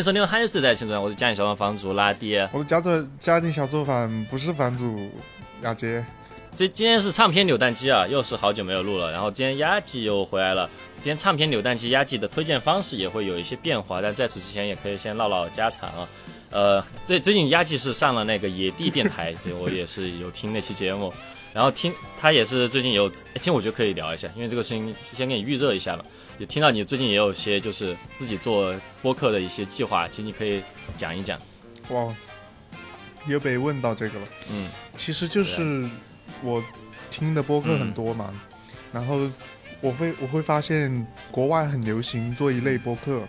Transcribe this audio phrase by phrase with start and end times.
[0.00, 2.48] 迎收听《嗨时代青春》，我是家庭小饭房主拉爹。
[2.54, 5.10] 我是家做家庭小做饭不是房主
[5.60, 6.02] 雅洁。
[6.56, 9.12] 这今天是唱片扭蛋机啊，又是好久没有录了。
[9.12, 10.66] 然后今天压季又回来了。
[10.96, 16.08] 今天唱片扭蛋机压季的推荐方式也会有一些变化，但在此之前也可以先唠唠家常啊。
[16.50, 21.12] 呃，最最近压季是上了那个野地电台，所以我也是有听那期节目。
[21.52, 26.04] 然后听他也是最近有，其实我觉得可以聊一下，因为这个事情先给你预热一下了。
[26.40, 30.62] 也听到你最近也有些就是自己做播客的一些计划，其实你可以
[30.96, 31.38] 讲一讲。
[31.90, 32.16] 哇，
[33.26, 34.26] 又被问到这个了。
[34.50, 35.86] 嗯，其实就是
[36.42, 36.64] 我
[37.10, 38.32] 听的播客很多嘛，
[38.90, 39.30] 然后
[39.82, 43.20] 我会我会发现国外很流行做一类播客，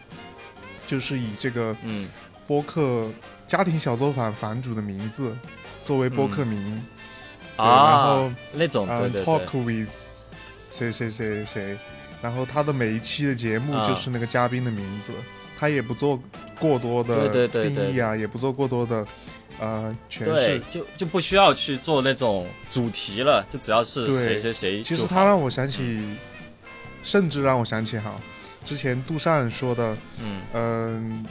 [0.87, 2.07] 就是以这个嗯
[2.47, 3.09] 播客
[3.45, 5.35] 家庭小作坊房主的名字
[5.83, 6.81] 作为播客名。
[7.57, 9.91] 然后那种对对对，talk with
[10.69, 11.77] 谁谁谁谁，
[12.21, 15.11] 然后他的每一期的节目就是那个嘉宾的名字，
[15.57, 16.21] 他也不做
[16.59, 19.05] 过多的定义啊，也不做过多的
[19.59, 24.83] 呃诠释，就就不需要去做那种主题了，就只要是谁谁谁。
[24.83, 26.01] 其实他让我想起，
[27.03, 28.15] 甚至让我想起哈，
[28.63, 30.41] 之前杜尚说的，嗯。
[30.53, 31.25] 嗯，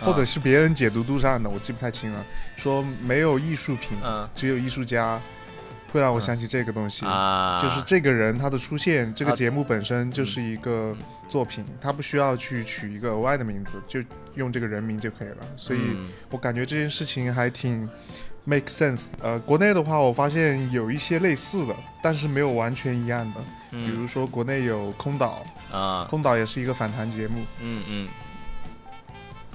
[0.00, 2.22] 或者是别人解读杜尚的，我记不太清了，
[2.56, 3.96] 说没有艺术品，
[4.34, 5.18] 只有艺术家。
[5.94, 7.06] 会让我想起这个东西，
[7.62, 10.92] 就是这个人他的出现，这个节目本身就是一个
[11.28, 14.00] 作品，他不需要去取一个额外的名字，就
[14.34, 15.36] 用这个人名就可以了。
[15.56, 15.78] 所以
[16.30, 17.88] 我感觉这件事情还挺
[18.42, 19.04] make sense。
[19.22, 23.40] 呃，国内的话，我发现有一些类似的，但是没有完全一样的。
[23.70, 27.38] 比如说国内有空岛啊，空岛也是一个访谈节目。
[27.60, 28.08] 嗯嗯，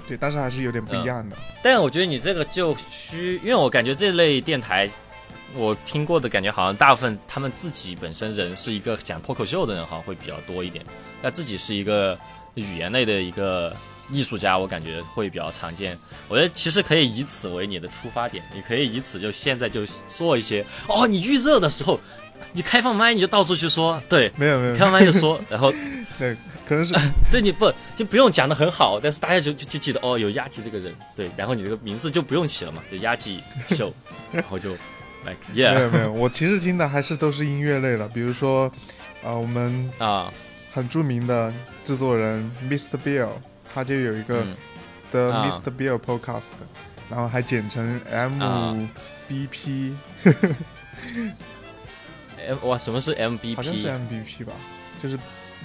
[0.08, 1.36] 对，但是还是有点不一样的。
[1.62, 4.90] 但我觉得你这个就需，因为我感觉这类电台。
[5.56, 10.86] 我听过的感觉好像大部分他们自己本身人是一个讲脱口秀的人，好像会比较多一点。
[11.22, 12.18] 那自己是一个
[12.54, 13.76] 语言类的一个
[14.12, 15.98] 艺术家，我感觉会比较常见。
[16.28, 21.08] 我觉得其实可以以此为你的出发点，你可以以此就现在就做一些哦。
[21.08, 22.00] 你预热的时候，
[22.54, 25.74] 你开放麦你就到处去说，对，没有没有，开放麦就说，然 后
[26.18, 26.36] 对，
[26.68, 26.94] 可能是
[27.31, 33.92] 对你不就不用讲的很好，但是大家就就就记得哦，有压记这个人，对，然后你这个名字就不用起了嘛，就压记秀，
[34.31, 34.76] 然后就。
[35.24, 38.72] 没有没有，我其实听的还是都是音乐类的，比如说，
[39.24, 40.31] 啊，我们啊
[40.72, 41.53] 很著名的
[41.84, 42.97] 制作人 Mr.
[43.03, 43.30] Bill，
[43.74, 44.46] 他就有一个
[45.12, 45.72] 的 Mr.
[45.75, 46.47] Bill Podcast，
[47.09, 49.94] 然后还简称 MBP。
[52.47, 53.56] M 哇，什么是 MBP？
[53.56, 54.53] 好像是 MBP 吧，
[55.03, 55.19] 就是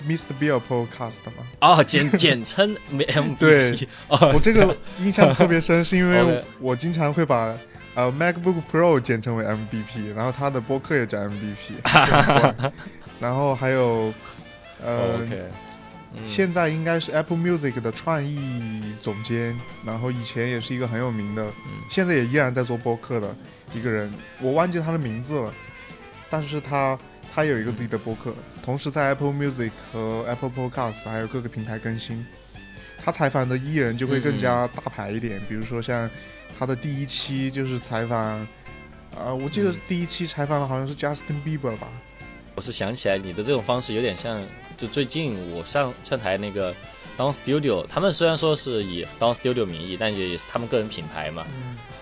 [0.09, 0.29] Mr.
[0.41, 1.45] Bill Podcast 嘛。
[1.61, 3.37] 哦，简 简称 MBP。
[3.39, 7.57] 对，我这个印象特别深， 是因为我经常会把。
[7.97, 12.73] 呃，MacBook Pro 简称为 MVP，然后他的播客也叫 MVP，
[13.21, 14.13] 然后还有，
[14.85, 15.21] 呃，
[16.27, 19.57] 现在应该是 Apple Music 的创意总监，
[19.87, 21.47] 然后以前也是一个很有名的，
[21.89, 23.33] 现在也依然在做播客的
[23.73, 25.55] 一个人，我忘记他的名字了，
[26.29, 26.99] 但是他
[27.35, 32.25] 他有一个自己的播客，同时在 Apple Music 和 Apple Podcast 还有各个平台更新，
[33.03, 36.09] 他采访的艺人就会更加大牌一点，比如说像。
[36.57, 38.21] 他的第一期就是采访，
[39.19, 41.89] 啊，我记得第一期采访的好像是 Justin Bieber 吧。
[42.55, 44.41] 我是想起来你的这种方式有点像，
[44.77, 46.73] 就最近我上上台那个
[47.19, 51.45] Down Studio，他们虽然说是以 Down Studio 名义，但也也是他们个人品牌嘛。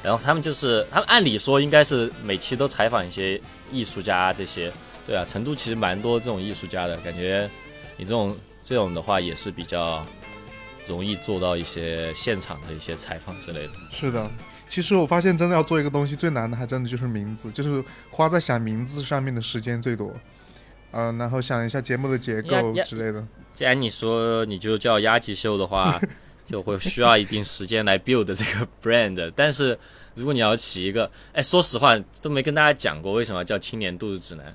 [0.03, 4.71] 然后他们就是他们按理说应该是每期都采访一些艺术家这些，
[5.07, 7.49] 对啊，成都其实蛮多这种艺术家的感觉，
[7.97, 10.05] 你这种这种的话也是比较。
[10.89, 13.73] 容易做到一些现场的一些采访之类的。
[13.93, 14.29] 是的，
[14.69, 20.13] 其实我发现真的要做一个东西最难的，还真的就是名字，就是花在想名字上面的时间最多。
[20.91, 23.25] 嗯，然后想一下节目的结构之类的。
[23.55, 26.01] 既然你说你就叫压吉秀的话，
[26.47, 29.33] 就会需要一定时间来 build 这个 brand。
[29.37, 29.79] 但是
[30.17, 34.53] 如果你要起一个，哎，说实话都没跟大家讲过为什么叫青年度日指南。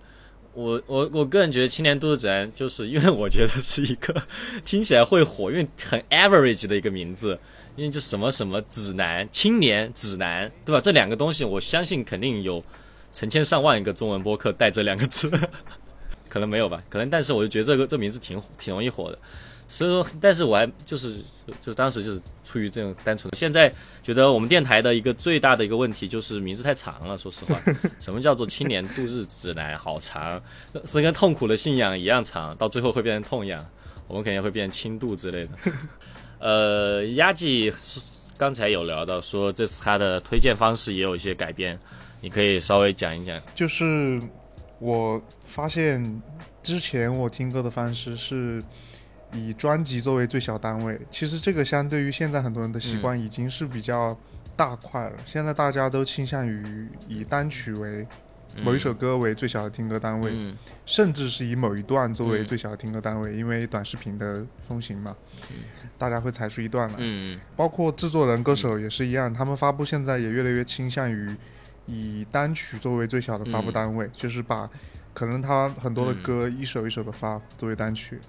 [0.57, 4.23] 我我我个人觉得青年都市指南，就是因为我觉得是一个
[4.65, 7.37] 听起来会火，因为很 average 的一个名字，
[7.75, 10.81] 因为就什么什么指南、青年指南，对吧？
[10.81, 12.63] 这两个东西，我相信肯定有
[13.11, 15.29] 成千上万一个中文播客带这两个字，
[16.27, 16.81] 可能没有吧？
[16.89, 19.19] 可能，但是我就觉得这个这名字挺挺容易火的。
[19.69, 21.17] 所以说，但是我还就是
[21.59, 23.35] 就当时就是出于这种单纯的。
[23.35, 23.69] 现在
[24.01, 27.17] 觉得我们电台的一个最大的一个问题就是名字太长了。
[27.17, 27.59] 说实话，
[27.99, 29.77] 什么叫做青年度日指南？
[29.77, 30.41] 好长，
[30.85, 33.63] 是跟痛苦的信仰一样长，到最后会变成痛痒。
[34.07, 35.49] 我们肯定会变轻度之类的。
[36.39, 37.69] 呃，压记
[38.37, 41.77] 刚才有聊到说，这次他的推荐方式也有一些改变，
[42.21, 43.37] 你可以稍微讲一讲。
[43.53, 44.17] 就是
[44.79, 46.21] 我发现
[46.63, 48.63] 之前我听歌的方式是。
[49.37, 50.99] 以专辑作为最小单位。
[51.11, 54.17] 其实这个相对于现在很多人的习惯已经是比较
[54.55, 55.15] 大块了。
[55.25, 58.05] 现在大家都倾向于以单曲为
[58.63, 60.33] 某一首歌为最小的听歌单位，
[60.85, 65.15] 甚至是以某一段作为最小的听歌单位，因为短视频的风行嘛，
[65.97, 66.95] 大家会踩出一段来。
[66.97, 71.29] 嗯，包括制作人、歌手也是一样，他们发布现在也越来越倾向于
[71.85, 74.67] 以单曲作为最小的发布单位，就是把
[75.13, 78.19] 可能他很多的歌一首一首的发作为单曲。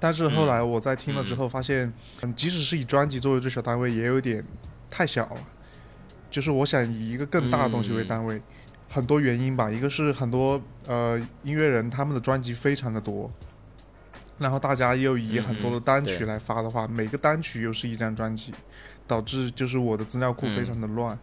[0.00, 1.92] 但是后来我在听了之后发现，
[2.22, 4.44] 嗯即使是以专辑作为最小单位，也有点
[4.88, 5.40] 太小了。
[6.30, 8.40] 就是我想以一个更大的东西为单位。
[8.90, 13.30] 很多原因吧，一个是很多呃音乐人他们的专辑非常的多，
[14.38, 18.50] 然后大家又以很多的单曲来发的话，每个单曲又是一张专辑，
[19.06, 21.18] 导致就是我的资料库非常的乱。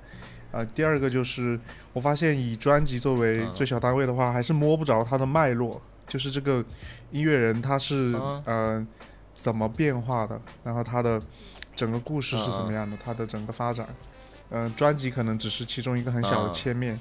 [0.52, 1.60] 呃，第二个就是
[1.92, 6.64] 我发现以专辑作为最小单位的话，还是摸不着它的脉络，就是这个
[7.12, 8.16] 音乐人他是
[8.46, 8.86] 呃
[9.36, 11.22] 怎么变化的，然后他的
[11.76, 13.88] 整个故事是怎么样的，他的整个发展，
[14.50, 17.00] 嗯，专辑可能只是其中一个很小的切面。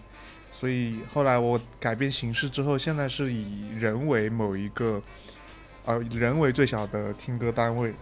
[0.52, 5.02] 所以后来我改变形式之后，现在是以人为某一个，
[5.84, 7.92] 呃，人为最小的听歌单位。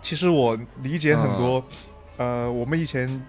[0.00, 1.64] 其实我理解很多，
[2.16, 3.24] 呃，我们以前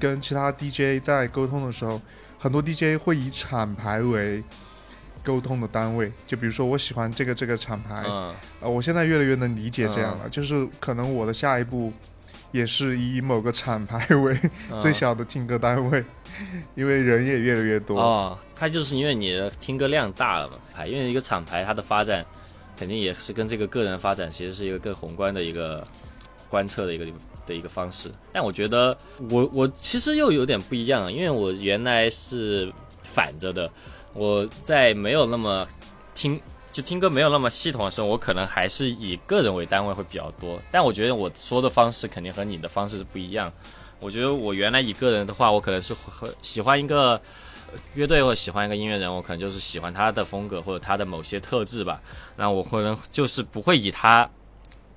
[0.00, 2.00] 跟其他 DJ 在沟通的时候，
[2.38, 4.42] 很多 DJ 会以厂牌为
[5.24, 6.12] 沟通的单位。
[6.26, 8.04] 就比如说，我喜欢这个这个厂牌，
[8.60, 11.92] 呃，我现在越来越能理解这样了，就是可能我的下一步。
[12.52, 14.38] 也是以某个厂牌为
[14.80, 16.04] 最小的听歌单位，
[16.76, 18.38] 因为人也越来越多哦。
[18.54, 22.24] 它就是因为你的听歌量大了嘛，因为一个厂牌它的发展
[22.76, 25.84] 肯定也是跟这个个人发展其实是一个更宏观的一个
[26.48, 27.04] 观测的一个
[27.44, 28.08] 的一个方式。
[28.32, 28.96] 但我觉得
[29.30, 32.72] 我我其实又有点不一样，因为我原来是
[33.02, 33.68] 反着的，
[34.14, 35.66] 我在没有那么
[36.14, 36.40] 听。
[36.72, 40.60] 就听歌没有那么系统的时候，我可能还是以个人为单位会比较多。
[40.72, 43.52] 但我觉得我说的方式肯定和你的方式是不一样。
[44.00, 47.22] 我觉得我原来以个人的话，我可能是和喜欢一个
[47.94, 52.02] 乐队或者喜欢一个音乐人，我可能就是喜欢他的风格或者他的某些特质吧。
[52.34, 54.28] 那我可能就是不会以他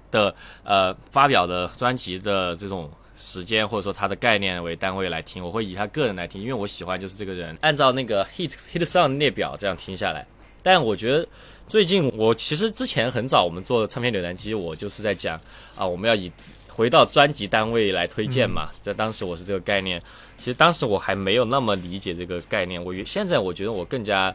[0.09, 0.33] 的
[0.63, 7.57] 呃发表的专辑的这种时间或者说他的概念为单位来听，我会以他个人来听，因为我喜欢就是这个人。
[7.59, 10.25] 按照那个 hit hit song 列表这样听下来，
[10.63, 11.27] 但我觉得。
[11.69, 15.37] 最近我其实之前很早我们做唱片浏览机，我就是在讲
[15.75, 16.31] 啊，我们要以
[16.69, 18.69] 回到专辑单位来推荐嘛。
[18.81, 20.01] 在当时我是这个概念，
[20.37, 22.81] 其实当时我还没有那么理解这个概念。
[22.81, 24.33] 我现在我觉得我更加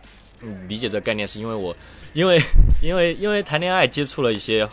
[0.69, 1.75] 理解这个概念，是因为我
[2.13, 2.39] 因为
[2.83, 4.69] 因为因为谈恋爱接触了一些。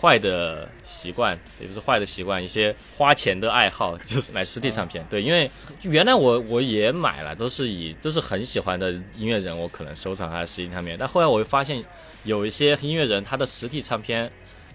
[0.00, 5.04] 坏的习惯，也不是坏的习惯，一些花钱的爱好， 就是买实体唱片。
[5.10, 5.50] 对，因为
[5.82, 10.96] 原来我我也买了，都是以都是很喜欢的音乐人，我可能收藏他的实体唱片。
[10.98, 11.84] 但后来我会发现，
[12.24, 14.30] 有一些音乐人他的实体唱片，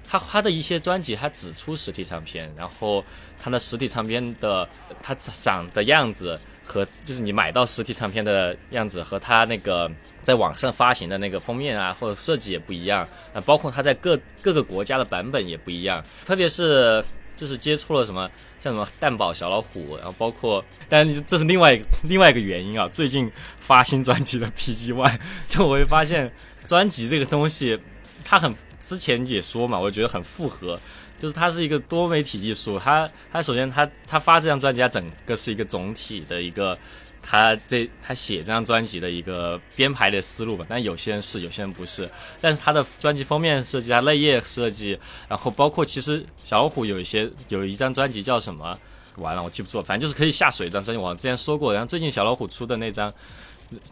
[0.06, 3.04] 他他的一些专辑他只出实体唱片，然后
[3.42, 4.68] 他的实体唱片的
[5.02, 6.40] 他长的样子。
[6.64, 9.92] 和就是你买到实体唱片的样子和它那个
[10.24, 16.04] 在网上发行的那个封面啊或者设计也不一样啊，包括它在各各个国家的版本也不一样。
[16.26, 17.04] 特别是
[17.36, 18.30] 就是接触了什么
[18.60, 22.88] 像什么蛋堡小老虎，然后包括，但这是另外另外一个原因啊。
[22.88, 23.30] 最近
[23.60, 26.32] 发新专辑的 PG One， 就我会发现
[26.66, 27.78] 专辑这个东西，
[28.24, 30.80] 它很之前也说嘛，我觉得很复合。
[31.24, 36.78] 就是它是一个多媒体艺术，它它首先它它发这张专辑，它整个是一个总体的一个，
[37.22, 40.66] 它这它写这张专辑的一个编排的思路吧。
[40.68, 42.10] 但有些人是，有些人不是。
[42.42, 45.00] 但是它的专辑封面设计，它内页设计，
[45.30, 48.78] 然后包括其实小老虎有一些有一张专辑叫什么，
[49.16, 51.72] 完了我记不住了，反正就是可以下水一张专辑，我之前说过。
[51.72, 53.14] 然后最近小老虎出的那张。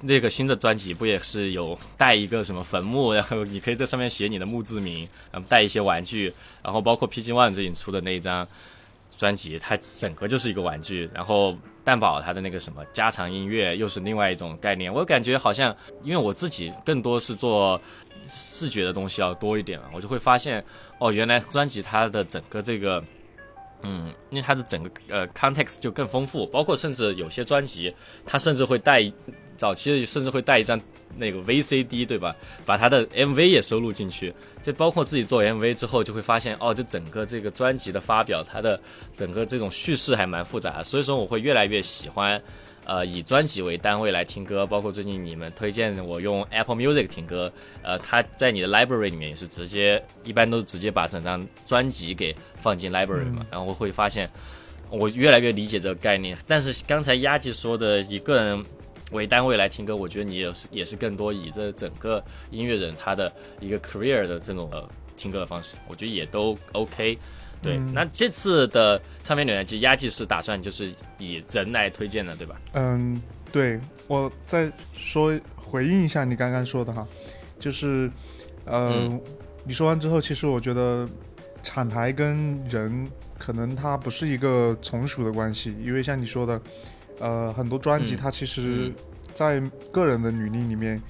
[0.02, 8.48] 那个新的专辑不也是有带一个什么坟墓，然后你可以在上面写你的墓志铭，然后带一些玩具，然后包括 PG One 最近出的那一张
[9.18, 11.10] 专辑，它整个就是一个玩具。
[11.14, 17.82] 然后蛋堡它的那个什么加长音乐又是另外一种概念，我感觉好像因为我自己更多是做
[18.30, 20.64] 视觉的东西要多一点，我就会发现
[21.00, 23.04] 哦，原来专辑它的整个这个。
[23.84, 27.92] 嗯，因为它的整个呃 context 就更丰富，包括甚至有些专辑，
[28.28, 29.02] 它甚至会带
[29.62, 30.82] 早期甚至会带一张
[31.20, 32.36] 那个 VCD，对吧？
[32.66, 38.82] 把他的 MV 也收录进去，就包括自己做 MV 之后，就会发现哦，这整个这个专辑的发表，它的
[39.16, 42.42] 整个这种叙事还蛮复杂，所以说我会越来越喜欢。
[42.84, 47.54] 呃，以专辑为单位来听歌，包括最近你们推荐我用 Apple Music 听歌，
[47.84, 54.28] 呃，它在你的 Library 里面也是直接，一般都是直接把整张专辑给放进 Library 嘛，然后我会发现，
[54.90, 56.36] 我越来越理解这个概念。
[56.48, 58.66] 但是刚才丫吉说的一个人
[59.12, 64.90] 为单位来听歌，我觉得你也是也是更多以这整个音乐人他的一个 career 的这种呃。
[65.18, 67.16] 听歌的方式，我觉得也都 OK。
[67.62, 72.60] 对，那这次的唱片留机压计是打算就是以人来推荐的，对吧？
[72.74, 77.08] 嗯，对，我再说回应一下你刚刚说的哈，
[77.60, 78.10] 就是，
[78.66, 79.22] 嗯，
[79.64, 81.08] 你说完之后，其实我觉得
[81.62, 86.60] 厂牌跟人可能它不是一个从属的关系，因为像你说的，
[87.22, 88.92] 呃，很多专辑它其实，
[89.34, 89.62] 在
[89.92, 91.02] 个人的履历里面，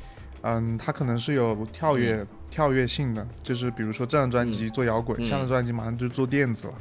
[0.41, 2.24] 嗯，它可能是有跳跃。
[2.51, 6.74] 跳跃性的，就是比如说这张专辑做摇滚，下张专辑马上就做电子了，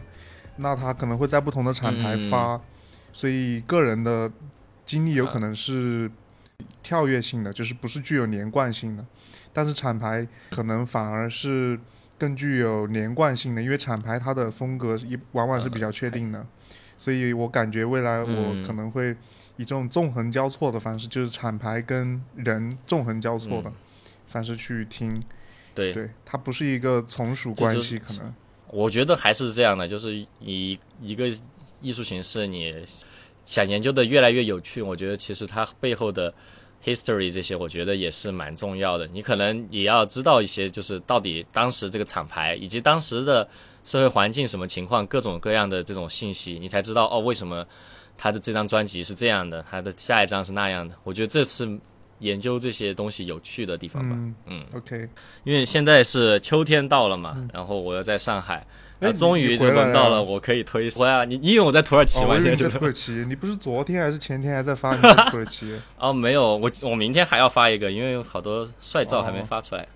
[0.56, 2.60] 那他可能会在不同的厂牌发，
[3.12, 4.28] 所以个人的
[4.84, 6.10] 经历有可能是
[6.82, 9.06] 跳跃性的，就是不是具有连贯性的，
[9.52, 11.78] 但是厂牌可能反而是
[12.18, 16.44] 更具有连贯性的，因为厂牌它的风格一往往是比较确定的，
[17.00, 19.16] 所以我感觉未来我可能会
[19.56, 23.72] 以这种纵横交错的方式，就是厂牌跟人纵横交错的
[24.28, 25.10] 方式去听。
[25.74, 28.34] 对，对，它不是一个从属关系，可能
[28.66, 31.26] 我觉得还是这样的，就是以一个
[31.80, 32.84] 艺术形式，你
[33.46, 36.34] 想研究的越来越有趣，我觉得其实它背后的
[36.84, 39.06] history 这些，我觉得也是蛮重要的。
[39.06, 43.48] 你可能也要知道一些，就是到底当时这个厂牌以及当时的
[43.84, 47.66] 社会环境什么情况，各种各样的这种信息，你才知道哦，为什么
[48.16, 50.94] 他的这张专辑是这样的，他的下一张是那样的。
[51.04, 51.78] 我觉得这是。
[52.20, 55.08] 研究这些东西有趣的地方吧，嗯，OK，
[55.42, 58.62] 因为现在是秋天到了嘛，然后我要在上海，
[58.98, 60.90] 那终于就轮到了，我可以推。
[60.90, 62.38] 回来，你你以为我在土耳其吗？
[62.38, 65.74] 现在土耳其，你不是昨天还是前天还在发你土耳其？
[65.96, 69.88] 哦，没有，我我明天还要发一个，因为有好多 帅照还没发出来。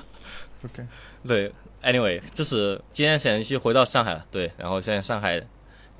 [0.66, 0.86] OK，
[1.26, 1.50] 对
[1.82, 5.38] ，Anyway，就是今天显示器回到上海了，对，然后现在上海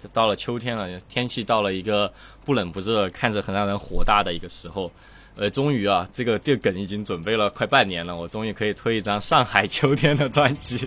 [0.01, 2.13] 就到了秋天了，天气到了一个
[2.45, 4.91] 不冷不热，看着很让人火大的一个时候。
[5.35, 10.87] 呃，终于啊，这个这个梗已经准备了快半年了，我终于可以推一张上海秋天的专辑。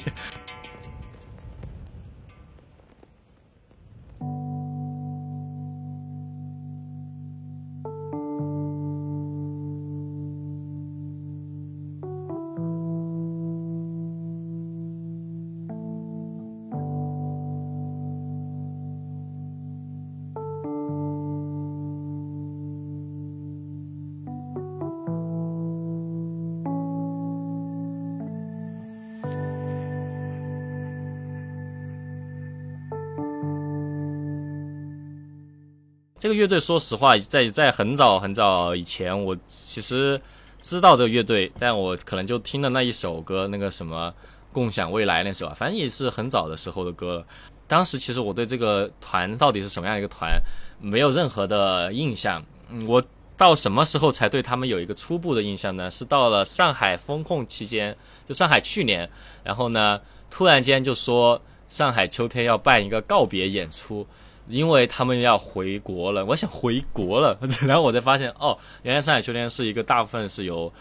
[36.26, 40.20] 这个乐队，说实话，在在很早很早以前，我其实
[40.60, 44.12] 知道这个乐队，但我可能就听了那一首歌，那个什么
[44.52, 47.24] “共享未来”那首，反正也是很早的时候的歌。
[47.68, 50.42] 当时其实我对这个团到底是什么样一个团，
[50.82, 52.44] 没有任何的印象。
[52.88, 53.04] 我
[53.38, 55.92] 到什么时候才对他们有一个初步的印象呢？
[55.92, 57.96] 是到了上海封控期间，
[58.28, 59.08] 就上海去年，
[59.44, 60.02] 然后呢，
[60.32, 61.40] 突然间就说
[61.70, 64.08] 上海秋天要办一个告别演出。
[64.48, 70.72] 因为他们要回国了，我想回国了， 然后我才发现，哦，原来上海秋天是一个大部分是由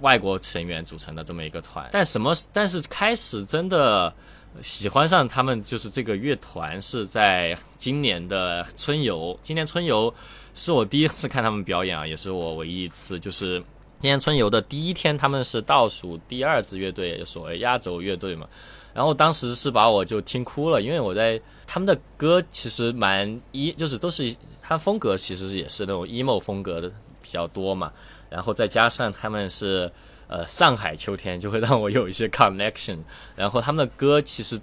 [0.00, 1.88] 外国成员组成的这么一个团。
[1.92, 2.34] 但什么？
[2.52, 4.12] 但是开始真的
[4.60, 9.38] 喜欢上他们，就是这个乐团是在今年的春游。
[9.42, 10.12] 今年春游
[10.52, 13.18] 是我第一次看他们表演啊，也是我唯一一次。
[13.18, 13.60] 就是
[14.00, 18.48] 今年春游的第一天，他们是倒数第二支乐队，所谓压轴乐队嘛。
[18.94, 26.88] 然后当时是把我就听哭了，因为我在他们的歌其实蛮一，就是都是他风格其实也是那种 emo 风格的
[27.20, 27.92] 比较多嘛。
[28.30, 29.90] 然后再加上他们是
[30.28, 32.98] 呃上海秋天，就会让我有一些 connection。
[33.36, 34.60] 然后他们的歌其实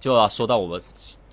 [0.00, 0.82] 就要说到我们。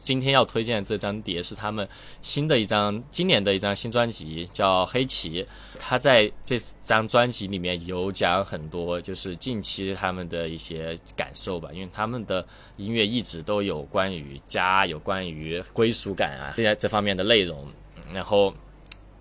[0.09, 1.87] 今天要推荐这张碟是他们
[2.23, 5.43] 新的一张，今年的一张新专辑，叫《黑旗》。
[5.77, 11.69] 他在这张专辑里面有讲很多，就是近期他们的一些感受吧。
[11.71, 12.43] 因为他们的
[12.77, 17.67] 音乐一直都有关于家、有关于归属感啊这些这方面的内容。
[18.11, 18.49] 然后《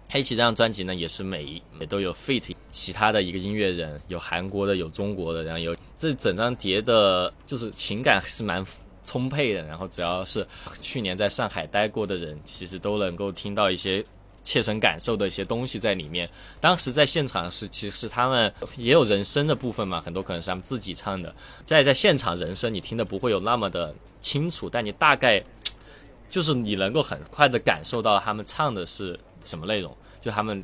[0.08, 8.64] 黑旗》这张专辑呢，也是每也都有 feat 其他的一个音乐人，有韩国的，有中国的，然后有这整张碟的，就是情感是蛮。
[9.08, 10.46] 充沛的，然后只要是
[10.82, 14.04] 去年在上海待过的人，其实都能够听到一些
[14.44, 16.28] 切身感受的一些东西在里面。
[16.60, 21.34] 当时在现场是，其实他们也有人声的部分嘛，很多可能是他们自己唱的。
[21.64, 25.42] 在在现场人声，你听的不会有那么的清楚，但你大概
[26.28, 30.62] 就是你能够很快的感受到他们唱的是什么内容，就他们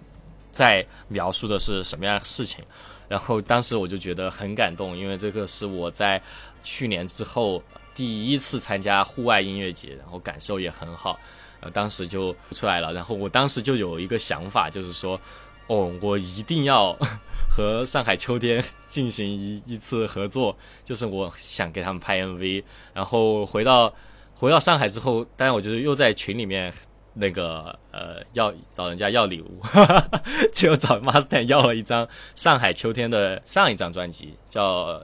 [0.52, 2.62] 在描述的是什么样的事情。
[3.08, 6.20] 然后当时我就觉得很感动，因为这个是我在
[6.62, 7.62] 去年之后。
[7.94, 11.18] 第一次参加户外音乐节，然后感受也很好，
[11.60, 12.92] 呃，当时就出来了。
[12.92, 15.20] 然后我当时就有一个想法，就是说，
[15.68, 16.96] 哦，我一定要
[17.48, 22.64] 和上海秋天进行一一次合作，就是我想给他们拍 MV。
[22.92, 23.94] 然后回到
[24.34, 26.72] 回到上海之后，当然我就是又在群里面
[27.14, 29.60] 那个呃要找人家要礼物，
[30.52, 35.00] 就找 Master 要了一张上海秋天的上一张专辑，叫。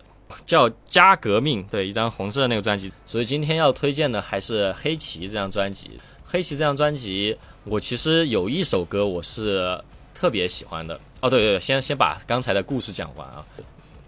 [0.46, 2.92] 叫《加革命》，对，一张红色的那个专辑。
[3.06, 6.00] 所以今天要推荐的还是黑旗这张专辑。
[6.24, 9.82] 黑旗这张专辑，我其实有一首歌我是
[10.14, 10.94] 特别喜欢的。
[11.20, 13.44] 哦，对对对，先先把刚才的故事讲完啊。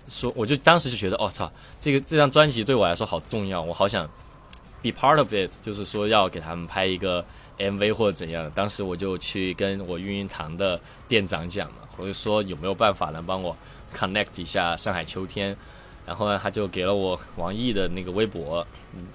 [0.09, 1.50] 说，我就当时就觉得，哦操，
[1.81, 4.09] 这个这张专辑对我来说好重要，我好想
[4.83, 7.25] be part of it，就是说要给他们拍一个
[7.59, 8.50] MV 或者怎样。
[8.55, 13.57] 当时我就去跟我运营堂的店长讲了，我就说有没有办法能帮我
[13.93, 15.57] connect 一下上海秋天。
[16.04, 18.66] 然后呢，他就给了我王毅的那个微博。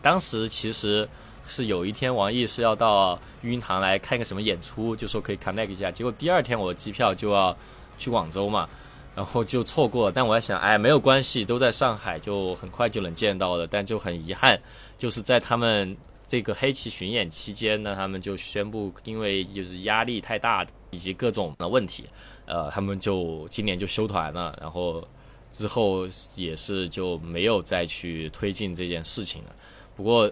[0.01, 1.07] 当时其实
[1.45, 5.91] 是有一天王毅是要到育婴堂来看个什么演出，就说可以 connect 一下。
[5.91, 7.55] 结果第二天我的机票就要
[7.97, 8.67] 去广州嘛，
[9.13, 10.11] 然后就错过了。
[10.15, 13.67] 但我在想，哎，没有关系，都在上海，就很快就能见到了。
[13.67, 14.57] 但就很遗憾，
[14.97, 22.05] 就是在他们这个黑旗巡演期间呢，他们就宣布，因为就是压力太大以及各种的问题，
[22.45, 24.57] 呃，他们就今年就休团了。
[24.61, 25.05] 然后。
[25.51, 29.55] 之后也是就没有再去推进这件事情了。
[29.95, 30.31] 不过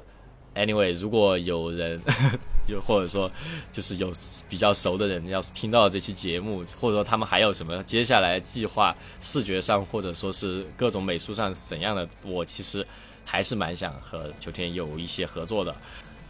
[0.53, 2.00] ，anyway，如果有人，
[2.67, 3.31] 就或者说
[3.72, 4.12] 就是有
[4.48, 12.86] 比较熟的人，要是听到这期节目，或者说他们还有什么接下来计划，视觉上或者说是各种美术上怎样的，我其实
[13.24, 15.75] 还是蛮想和秋天有一些合作的。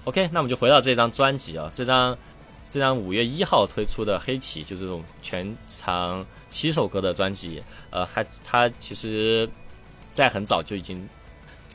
[0.05, 2.17] OK，那我们就回到这张专辑啊，这张
[2.69, 6.25] 这张五月一号推出的《黑旗》，就这种全长。
[6.55, 9.47] 七首歌的专辑，呃，还他其实，
[10.13, 11.05] 在很早就已经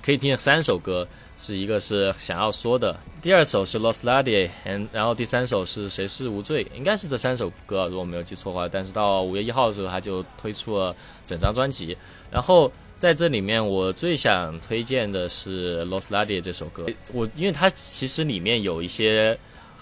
[0.02, 1.06] 可以听三首歌，
[1.38, 8.66] 是一个是想要说的，第二首是 Los Lady，然然后第三首是谁是无罪，应该是这三首歌，如果没有记错的话。
[8.66, 11.94] 但是到五月一号的时候，他就推出了整张专辑。
[12.30, 19.38] 然后在这里面，我最想推荐的是 Los Lady 这首歌，我因为它其实里面有一些。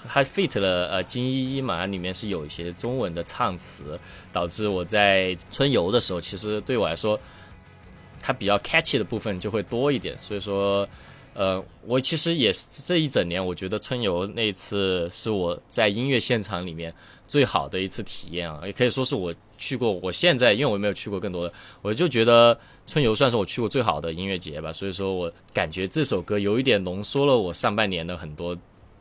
[0.07, 3.99] 它 fit 了呃金依依嘛，里面是有一些中文的唱词，
[4.33, 7.19] 导致我在春游的时候，其实对我来说，
[8.21, 10.17] 它比较 catchy 的部分就会多一点。
[10.21, 10.89] 所以说，
[11.35, 16.95] 呃，我其实也是这一整年，我觉得春游那次是我在音乐现场里面
[17.27, 19.91] 最好的一次体验啊，也可以说是我去过。
[19.91, 24.73] 我现在因为我没有去过更多的，我就觉得春游算是我去过最好的音乐节吧。
[24.73, 28.57] 所以说我感觉这首歌有一点浓缩了我上半年的很多。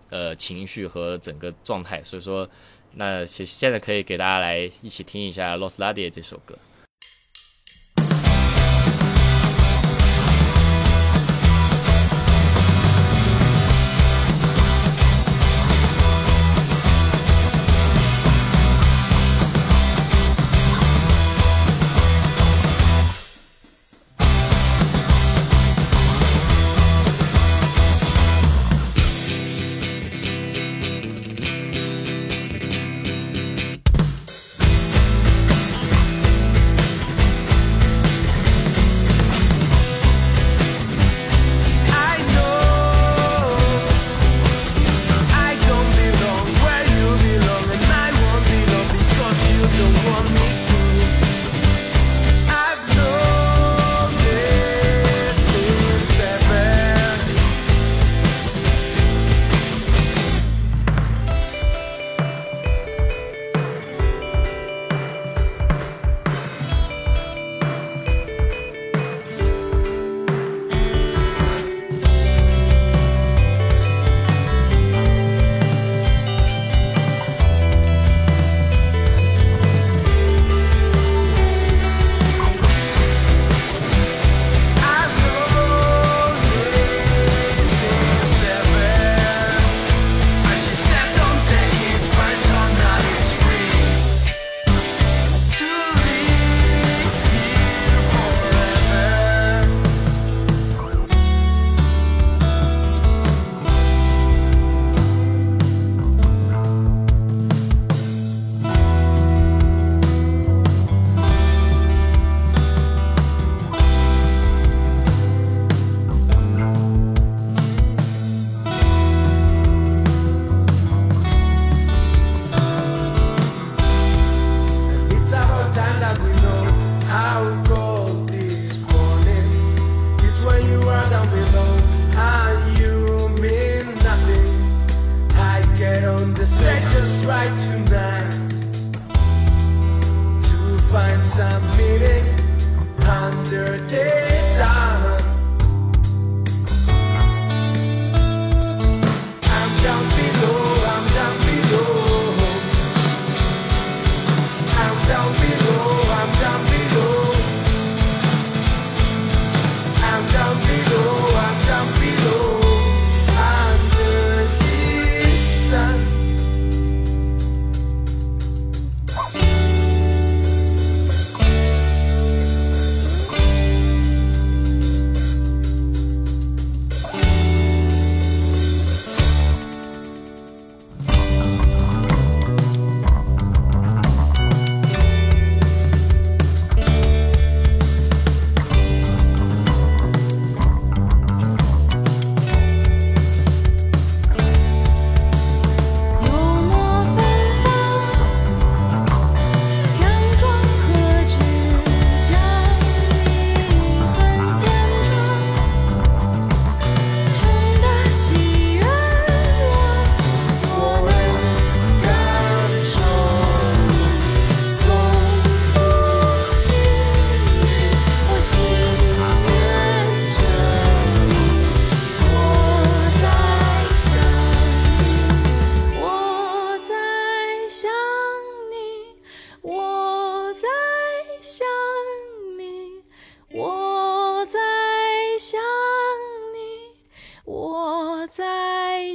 [0.10, 2.50] 呃，情绪和整个状态，所以说，
[2.93, 6.58] 那现现在可以给大家来一起听一下《Los Lady》这首歌。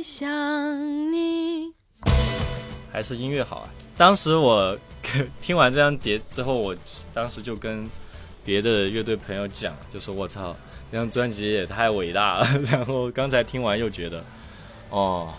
[0.02, 0.28] 想
[1.12, 1.72] 你。
[2.90, 3.70] 还是音乐好啊！
[3.96, 4.76] 当时我
[5.40, 6.76] 听完这张碟之后，我
[7.14, 7.88] 当时就跟
[8.44, 10.54] 别的乐队朋友讲，就说我操，
[10.90, 12.46] 这张专辑也太伟大了。
[12.70, 14.22] 然后刚才听完又觉得，
[14.90, 15.32] 哦，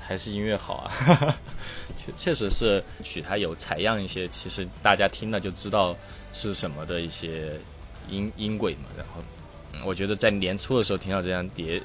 [0.00, 0.92] 还是音乐好啊。
[1.96, 5.96] 确确实是曲它有采样一些，其实大家听了就知道
[6.32, 7.58] 是什么的一些
[8.08, 8.88] 音音轨嘛。
[8.96, 9.22] 然后
[9.84, 11.82] 我觉得在年初的时候听到这张碟，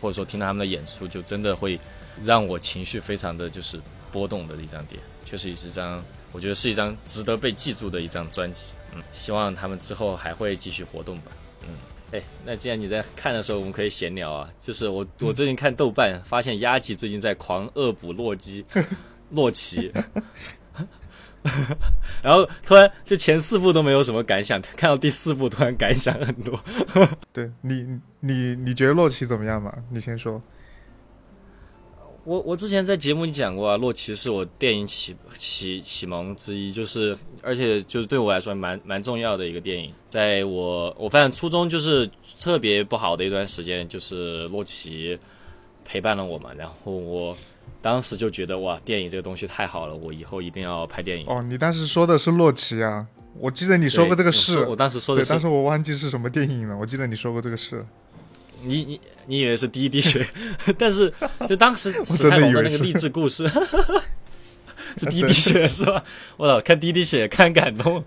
[0.00, 1.78] 或者说听到他们的演出，就真的会
[2.22, 6.02] 让我情绪非常的就是波动的一张碟，确实也是一张，
[6.32, 8.74] 我觉得是一张值得被记住的一张专辑。
[8.94, 11.32] 嗯，希望他们之后还会继续活动吧。
[11.62, 11.68] 嗯，
[12.12, 14.48] 哎，那既然你在看的时候，我们可以闲聊啊。
[14.60, 18.64] 就是我我最近看豆瓣，发现鸭吉最近在狂恶补洛基、
[19.30, 19.90] 洛奇。
[22.22, 26.62] 然后突然就前四部都没有什么感想， 看到第四部突然感想很多。
[27.32, 29.72] 对你，你你觉得洛奇怎么样嘛？
[29.90, 30.42] 你先说。
[32.24, 39.92] 我我之前在节目里讲过啊，洛奇是我电影启启启蒙之一，就是而且就是对我来说蛮蛮重要的一个电影。
[40.08, 45.18] 在我我发现初中就是特别不好的一段时间，就是洛奇
[45.84, 47.36] 陪伴了我嘛，然后我
[47.82, 51.26] 当时就觉得哇，电影这个东西太好了，我以后一定要拍电影。
[51.26, 53.06] 哦，你当时说的是洛奇啊？
[53.38, 56.76] 我记得你说过这个事我，我当时说的，是但是我忘记是什么电影了。
[56.76, 57.84] 我记得你说过这个事。
[58.62, 60.24] 你你你以为是第一滴血，
[60.78, 61.12] 但是
[61.48, 63.48] 就当时史泰龙的那个励志故事，
[64.96, 66.04] 是第一滴血是吧？
[66.36, 68.04] 我操，看第一滴血看感动。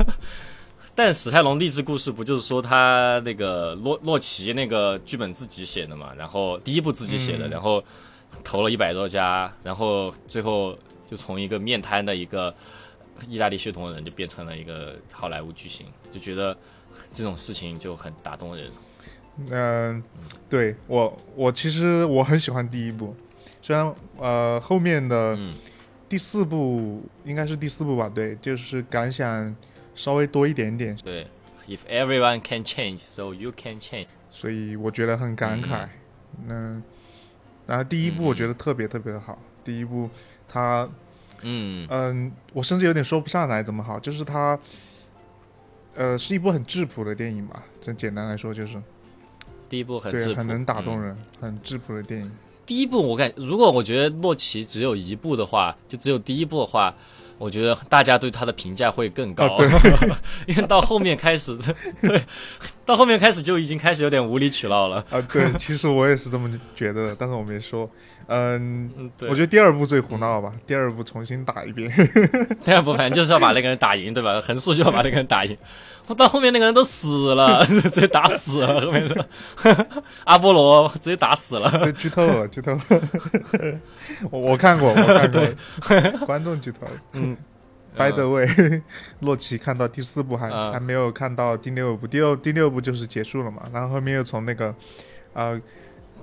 [0.94, 6.14] 但史泰龙励志故事不就是说他那个洛洛奇那个剧本自己写的嘛？
[6.16, 7.84] 然后第一部自己写的，嗯然后
[8.44, 12.54] 投了一百多家，然后最后就从一个面瘫的一个
[13.28, 16.56] 意大利血统的人，就变成了一个好莱坞巨星，就觉得
[17.12, 18.70] 这种事情就很打动人。
[19.50, 20.02] 嗯、
[20.48, 23.14] 对我我其实我很喜欢第一部，
[23.60, 25.54] 虽然呃后面的嗯。
[26.08, 28.08] 第四部应该是第四部吧？
[28.08, 29.52] 对，就是感想
[29.96, 31.26] 稍微多一点点，对
[31.66, 34.06] ，If everyone can change, so you can change。
[34.30, 35.88] 所以我觉得很感慨。
[36.46, 36.80] 嗯，
[37.66, 40.08] 然后第一部我觉得特别特别的好，第一部
[40.48, 40.88] 它
[41.42, 41.86] 嗯。
[41.90, 44.58] 嗯，我甚至有点说不上来怎么好，就是它，
[45.94, 47.62] 呃，是一部很质朴的电影吧。
[47.80, 48.80] 这简单来说就是，
[49.68, 51.02] 第一部很质对，朴，很能打动嗯。
[51.02, 52.30] 人，很质朴的电影。
[52.64, 56.94] 第一部我感，如果我觉得洛奇只有一部的话，就只有第一部的话，
[57.38, 61.56] 我觉得大家对他的评价会更高，啊 因为到后面开始，
[62.00, 62.22] 对，
[62.86, 65.04] 到后面开始就已经开始有点无理取闹了。
[65.10, 67.90] 啊，对，其实我也是这么觉得的， 但是我没说。
[68.28, 71.90] 嗯，嗯，我觉得第二部最胡闹吧，第二部重新打一遍。
[72.64, 74.40] 第二部反正就是要把那个人打赢，对吧？
[74.40, 75.56] 横竖就要把那个人打赢。
[76.06, 78.80] 我到后面那个人都死了， 直接打死了。
[78.80, 79.26] 后面的
[80.24, 81.70] 阿波罗直接打死了。
[81.84, 82.80] 这剧透了，剧透了。
[84.30, 85.30] 我我看过，我看
[86.18, 86.92] 过，观众剧透了。
[87.14, 87.36] 嗯
[87.96, 88.82] By the way，
[89.20, 90.72] 洛奇看到第四部还、嗯。
[90.72, 94.74] 还没有看到第六部，第六第六部就是结束了嘛，然后后面又从那个
[95.32, 95.60] 呃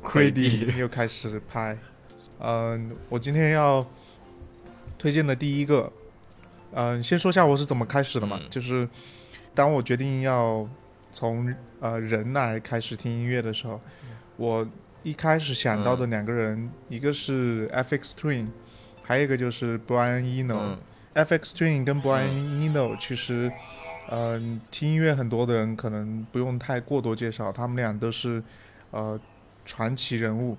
[0.03, 1.77] Crady 又开始拍。
[2.39, 3.85] 嗯、我今天要
[4.97, 5.91] 推荐的第一个，
[6.73, 8.49] 嗯、先说一下我是怎么开始的嘛，嗯。
[8.49, 8.87] 就是
[9.55, 10.67] 当我决定要
[11.11, 13.81] 从呃人来开始听音乐的时候，
[14.37, 14.67] 我
[15.01, 18.47] 一开始想到的两个人，一个是 FX Twin，
[19.01, 20.75] 还有一个就是 Brian Eno。
[21.13, 23.51] 嗯 FX Twin 跟 Brian Eno 其实，
[24.09, 28.41] 嗯、听音乐很多的人可能不用太过多介绍，他们俩都是
[28.91, 29.19] 呃
[29.65, 30.57] 传奇人物。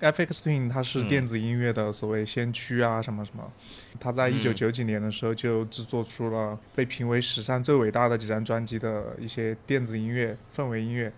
[0.00, 3.50] FX Twin 他是嗯电子音乐的所谓先驱啊，什么什么。
[3.98, 11.12] 他在一九嗯九几年的时候就制作出了被评为史上最伟大的几张专辑的一些电子音乐、氛围音乐。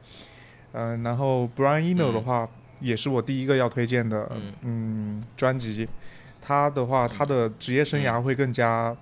[0.73, 2.49] 嗯、然后 Brian Eno 的嗯话，
[2.81, 5.89] 也是我第一个要推荐的嗯嗯专辑。
[6.49, 8.97] 他的话，他的职业生涯会更加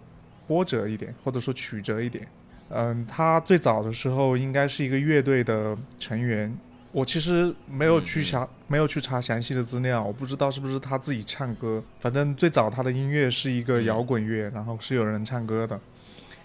[0.49, 2.27] 波折一点，或者说曲折一点。
[2.71, 6.53] 嗯，他最早的时候应该是一个乐队的成员。
[6.91, 11.81] 我其实没有去查，没有去查详细的资料，我不知道是不是他自己唱歌。
[12.01, 15.79] 反正最早他的音乐是一个嗯摇滚乐，然后是有人唱歌的。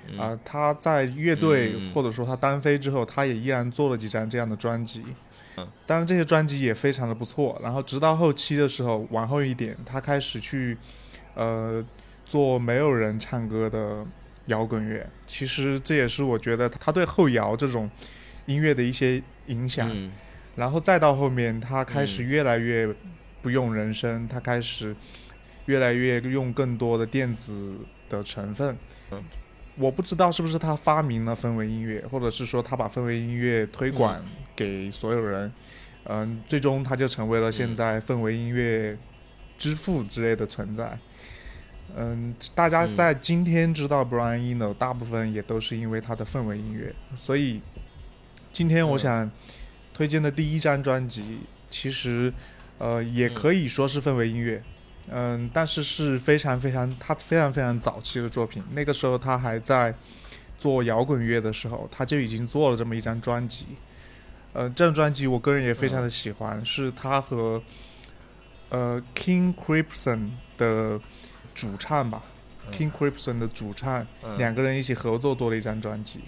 [0.08, 5.04] 嗯啊、他在乐队、或者说他单飞之后，他也依然做了几张这样的专辑。
[5.58, 7.60] 嗯当然这些专辑也非常的不错。
[7.64, 10.78] 然后直到后期的时候，往后一点，他开始去
[11.36, 11.84] 呃
[12.26, 14.06] 做没有人唱歌的
[14.46, 15.08] 摇滚乐。
[15.28, 17.90] 其实这也是我觉得他对后摇这种
[18.46, 19.90] 音乐的一些影响。
[19.92, 20.12] 嗯
[20.54, 22.94] 然后再到后面，他开始嗯越来越
[23.42, 24.94] 不用人声，他开始
[25.66, 27.78] 越来越用更多的电子
[28.10, 28.78] 的成分。
[29.12, 29.24] 嗯
[29.82, 34.24] 我不知道是不是他发明了氛围音乐，或者是说他把氛围音乐推广
[34.56, 35.52] 给所有人。
[36.06, 38.98] 嗯，最终他就成为了现在氛围音乐
[39.58, 40.98] 之父之类的存在。
[41.96, 46.94] 嗯，大家嗯在今天知道 Brian Eno，大部分也都是因为他的氛围音乐。
[47.16, 47.62] 所以
[48.52, 49.32] 今天我嗯想
[49.94, 52.34] 推荐的第一张专辑，其实
[52.80, 54.64] 呃也嗯可以说是氛围音乐。
[55.10, 58.64] 嗯，但是是非常非常他非常非常早期的作品。
[58.72, 59.94] 那个时候他还在
[60.58, 63.66] 做摇滚乐的时候，他就已经做了这么一张专辑。
[64.54, 67.62] 呃，这张专辑我个人也非常的喜欢，是他和
[68.70, 71.00] 呃 King Crimson 的
[71.56, 72.22] 主唱吧、
[72.68, 76.20] 嗯 k i n g Crimson 的主唱嗯两个人一起合作做了一张专辑。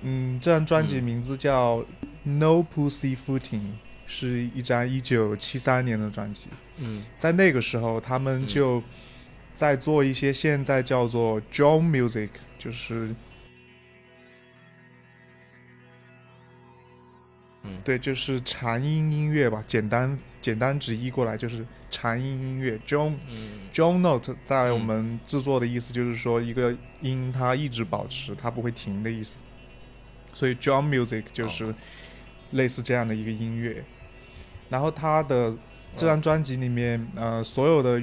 [0.00, 1.78] 嗯，这张专辑嗯名字叫
[2.24, 3.60] 《No Pussy Footing》，
[4.06, 6.48] 是一张一九七三年的专辑。
[6.82, 7.02] 嗯。
[7.18, 8.46] 在那个时候，他们嗯。
[8.46, 8.82] 就
[9.54, 13.14] 在做一些现在叫做 drone music，就是，
[17.62, 17.78] 嗯。
[17.84, 23.60] 对，就是禅音音乐吧，简单简单直译过来就是禅音音乐 drone 嗯。
[23.72, 24.84] drone note，在我嗯。
[24.84, 29.36] 们制作的意思就是说一个音它一直保持，它不会停的意思。
[30.32, 31.74] 所以 drone music 就是哦。
[32.52, 33.84] 类似这样的一个音乐。
[34.68, 35.54] 然后它的
[35.96, 38.02] 这张专辑里面，呃，所有的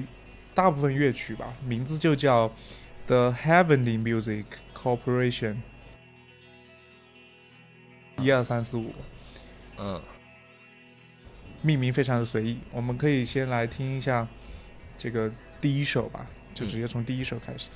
[0.54, 2.52] 大部分乐曲吧，名字就叫
[3.08, 5.58] The Heavenly Music Corporation。
[8.22, 8.94] 一二三四五，
[9.78, 10.02] 嗯
[11.62, 12.60] 命名非常的随意。
[12.72, 14.28] 我们可以先来听一下
[14.98, 17.70] 这个第一首吧，就直接从第一首开始。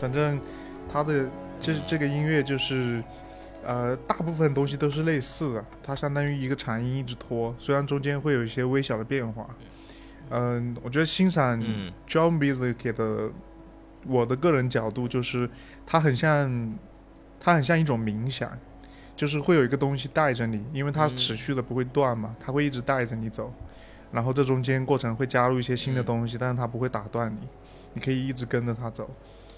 [0.00, 0.40] 反正
[0.90, 1.28] 他的
[1.60, 3.02] 这这个音乐就是，
[3.64, 9.48] 呃，大部分东西都是类似的，它相当于一个长音一直拖，虽然中间会有一些微小的变化。
[10.30, 11.92] 嗯，我觉得欣赏嗯。
[12.08, 13.28] John Music 的，
[14.06, 15.50] 我的个人角度就是，
[15.84, 16.74] 它很像，
[17.40, 18.50] 它很像一种冥想，
[19.16, 21.16] 就是会有一个东西带着你，因为它嗯。
[21.16, 23.52] 持续的不会断嘛，它会一直带着你走，
[24.12, 26.04] 然后这中间过程会加入一些新的嗯。
[26.04, 27.48] 东西，但是它不会打断你，
[27.94, 29.10] 你可以一直跟着它走，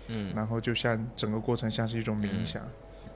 [0.08, 2.62] 嗯然后就像整个过程像是一种冥嗯想，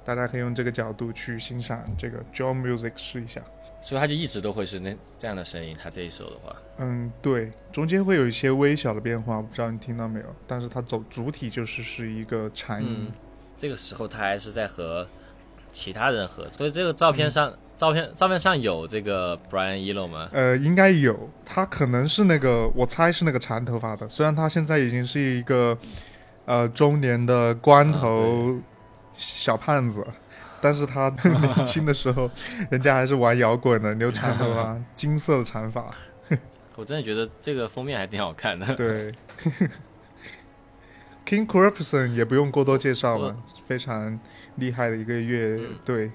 [0.05, 3.41] 大家可以用这个角度去欣赏这个 John Music 试一下。
[3.79, 5.77] 所以他就一直都会是那这样的声音。
[5.81, 10.27] 他这一首的话，嗯，对，中间会有一些微小的变化，不知道你听到没有？
[10.47, 13.03] 但是它走主体就是是一个禅音。
[13.05, 13.13] 嗯，
[13.59, 15.07] 这个时候他还是在和
[15.73, 20.31] 其他人合作，所以这个照片上，照片照片上有这个 Brian Eno 吗？
[20.33, 24.09] 呃，应该有，他可能是那个，我猜是那个长头发的。
[24.09, 25.77] 虽然他现在已经是一个
[26.47, 28.59] 呃中年的光啊头
[29.15, 30.07] 小胖子，
[30.61, 32.31] 但是他 年轻的时候，
[32.71, 35.95] 人家还是玩摇滚的，留长头发，金色的长发。
[36.77, 38.75] 我真的觉得这个封面还挺好看的。
[38.75, 39.13] 对
[41.25, 43.35] ，King Crimson 也不用过多介绍了，
[43.67, 44.21] 非常
[44.57, 46.11] 厉害的一个乐嗯队。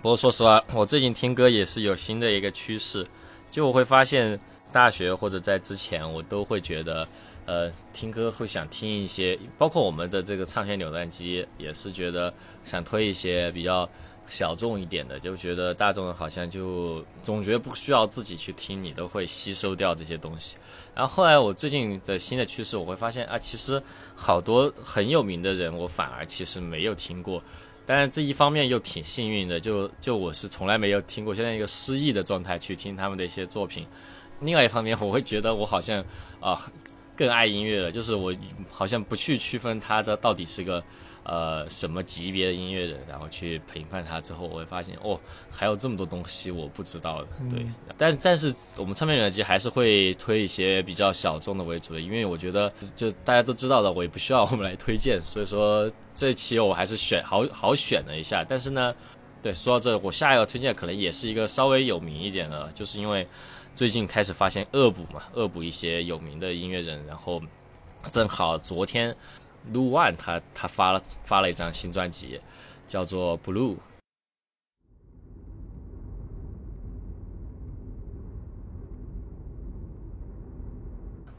[0.00, 3.06] 不过说实话，我最近听歌也是有新的一个趋势，
[3.50, 4.40] 就我会发现
[4.72, 7.06] 大学或者在之前，我都会觉得，
[7.46, 12.32] 呃，听歌会想听一些，包括我们的这个唱片扭蛋机也是觉得
[12.64, 13.88] 想推一些比较
[14.26, 20.56] 小众一点的，就觉得大众好像就总觉得不需要自己去听，你都会吸收掉这些东西。
[20.94, 23.82] 然后后来我最近的新的趋势，我会发现啊，其实
[24.16, 27.42] 好多很有名的人，我反而其实没有听过。
[27.84, 33.86] 但是这一方面又挺幸运的，就就我是从来没有听过，现在一个失忆的状态去听他们的一些作品。
[34.40, 36.02] 另外一方面，我会觉得我好像
[36.40, 36.60] 啊、
[37.16, 38.34] 更爱音乐了，就是我
[38.70, 40.82] 好像不去区分他的到底是个
[41.22, 45.18] 呃什么级别的音乐人，然后去评判他之后，我会发现哦，
[45.50, 47.28] 还有这么多东西我不知道的。
[47.50, 58.44] 对，但但是我们唱片软件还是会推一些比较小众的为主的，因为我觉得就大家都知道的，我也不需要我们来推荐，所以说这一期我还是选好好选了一下。
[58.44, 58.94] 但是呢，
[59.42, 63.26] 对，说到这，我下一个推荐可能也是一个稍微有名一点的，就是因为
[63.76, 67.42] 最近开始发现恶补嘛，恶补一些有名的音乐人，然后
[68.12, 69.14] 正好昨天
[69.72, 72.40] Lu One 他他发了发了一张新专辑，
[72.86, 73.76] 叫做 Blue。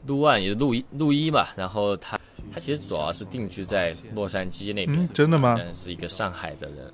[0.06, 2.20] 陆万也是陆一陆一嘛，然后他
[2.52, 5.56] 他其实主要是定居在洛杉矶那边，嗯，真的吗？
[5.58, 6.92] 但是一个上海的人，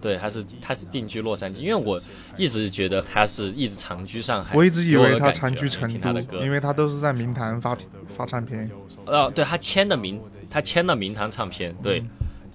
[0.00, 2.00] 对，他是他是定居洛杉矶，因为我
[2.36, 7.76] 一直觉得他是一直长居上海，我一直以为他长居成都，听他的歌因为他都是在明堂发
[8.16, 8.70] 发唱片。
[9.06, 12.02] 哦，对他签的名，他签了明堂唱片，对，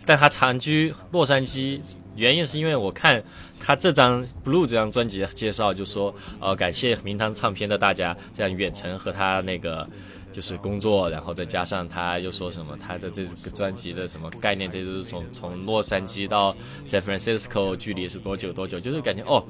[0.05, 1.80] 但他长居洛杉矶，
[2.15, 3.23] 原因是因为我看
[3.59, 9.88] 他这张 Blue 这张专辑介绍，就说呃感谢明堂唱片的大家这样远程和他那个。
[10.36, 16.53] 就是工作，然后再加上他又说什么他的这个专辑的什么概念，这就是从从洛杉矶到
[16.86, 19.41] San Francisco 距离是多久多久，就是感觉哦，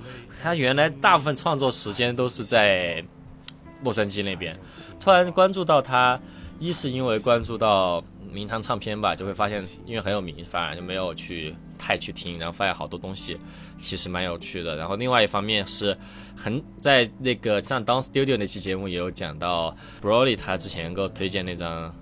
[0.44, 3.04] 他原来大部分创作时间都是在
[3.84, 4.56] 洛杉矶那边，
[5.00, 6.22] 突然关注到他，
[6.60, 13.38] 一是因为关注到名堂唱片吧，就会发现因为很有名，反而就没有去太去听，然后发现好多东西
[13.80, 14.76] 其实蛮有趣的。
[14.76, 15.98] 然后另外一方面是
[16.36, 21.94] 很在那个像 Down Studio 那期节目也有讲到 Broly 他之前给我推荐那张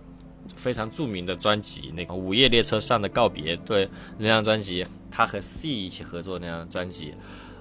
[0.55, 7.13] 非常著名的专辑，那个《午夜列车上的告别》，对那张专辑，他和 C 一起合作那张专辑。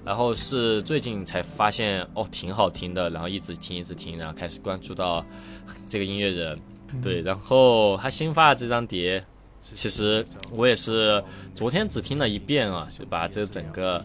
[0.05, 5.25] 然后是最近才发现哦，挺好听的，然后一直听一直听，然后开始关注到
[5.87, 6.59] 这个音乐人，
[7.01, 9.23] 对，然后他新发的这张碟，
[9.73, 11.23] 其实我也是
[11.55, 14.03] 昨天只听了一遍啊，就把这整个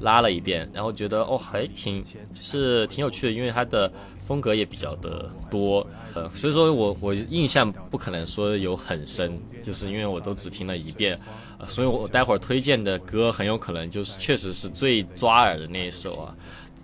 [0.00, 5.84] 拉了一遍，然后觉得哦还挺就是挺有趣的，因为他的风格也比较的多，
[6.14, 11.18] 呃，所以说我我印象不可能说有很深，就是因为我都只听了一遍，
[11.58, 16.34] 呃，所以我待会儿推荐的歌很有可能就是确实是最抓耳的那一首啊。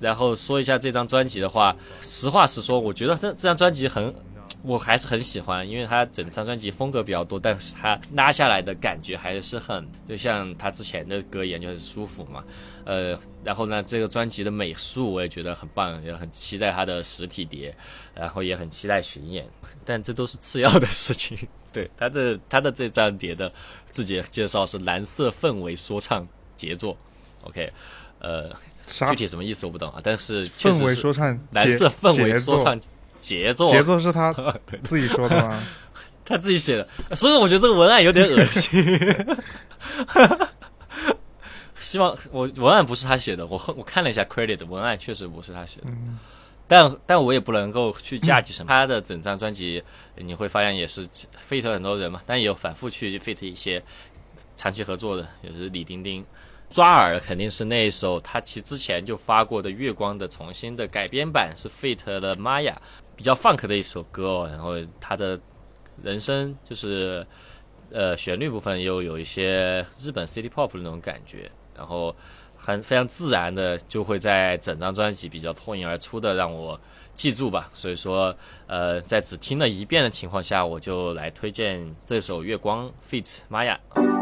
[0.00, 4.12] 然后说一下这张专辑的话，实话实说，我觉得这这张专辑很，
[4.66, 12.42] 我还是很喜欢，因为他整张专辑风格比较多，但是他拉下来的感觉还是很，就像他之前的歌一样，就很舒服嘛。
[12.86, 17.76] 呃，然后呢，这个专辑的美术我也觉得很棒，也很期待他的实体碟，
[18.14, 19.46] 然后也很期待巡演，
[19.84, 21.36] 但这都是次要的事情。
[21.70, 23.52] 对他的他的这张碟的
[23.90, 26.96] 自己介绍是蓝色氛围说唱杰作
[27.42, 27.70] ，OK，
[28.18, 28.48] 呃，
[29.10, 31.38] 具体什么意思我不懂啊，但是确实是说唱？
[31.52, 32.80] 蓝色氛围说唱
[33.24, 34.30] 杰作，节奏是他
[34.84, 35.58] 自己说的吗？
[36.26, 38.84] 他自己写的，所以我觉得这个文案有点恶心。
[41.74, 46.18] 希望我文案不是他写的，我后我看了一下 credit 文案确实不是他写的，嗯
[46.66, 48.68] 但但我也不能够去架起什么。
[48.68, 49.82] 他的整张专辑
[50.16, 51.06] 你会发现也是
[51.48, 53.82] fit 很多人嘛，但也有反复去 fit 一些
[54.56, 56.24] 长期合作的，也是李丁丁。
[56.70, 62.74] 抓耳肯定是那一首他其实之前就发过的《月光》的重新的改编版，是 fit 了 Maya，
[63.16, 64.48] 比较 funk 的一首歌哦。
[64.50, 65.38] 然后他的
[66.02, 67.26] 人声就是
[67.90, 72.14] 呃旋律部分又有一些日本 city pop 的那种感觉，然后
[72.56, 76.80] 很非常自然的就会在整张专辑比较脱颖而出的让我
[77.14, 77.70] 记住吧。
[77.72, 78.34] 所以说
[78.66, 84.13] 呃在只听了一遍的情况下，我就来推荐这首《月光》feat Maya。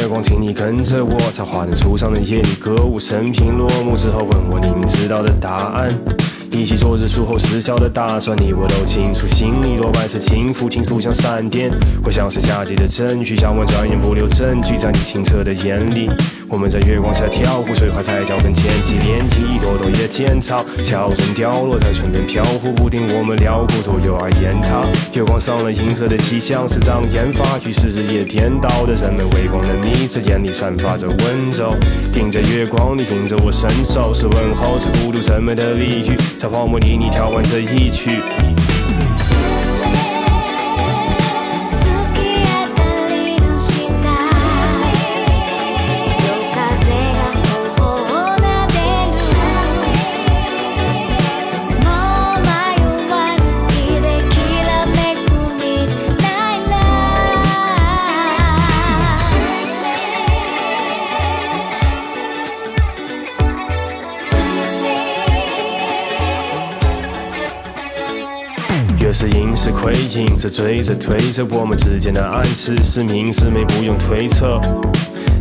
[0.00, 5.92] 月光，请你跟着我，在华灯初上的夜里歌舞升平落幕之后，问我你们知道的答案。
[6.50, 11.70] 一起做日出后失效的打算，你我都清楚，心里多半是轻浮，倾诉像闪电，
[12.02, 16.08] 或像是夏季的阵雨，想问转眼不留证据，在你清澈的眼里，
[16.50, 24.84] 我们在月光下跳舞，水花在脚跟溅起涟漪，一朵朵野尖草悄声掉落在唇边飘忽不定，我们辽阔左右而言他，
[25.16, 31.72] 月光上了银色的气象，是障眼发具，是日夜颠倒的人们微光的眯着眼里散发着温柔，
[32.12, 38.10] 盯着月光，你盯着我伸手，是问候，是孤独什么的俚语，在荒漠里你调换着一曲。
[69.80, 74.60] 窥影着追着推着我们之间的暗示，是明是昧不用推测。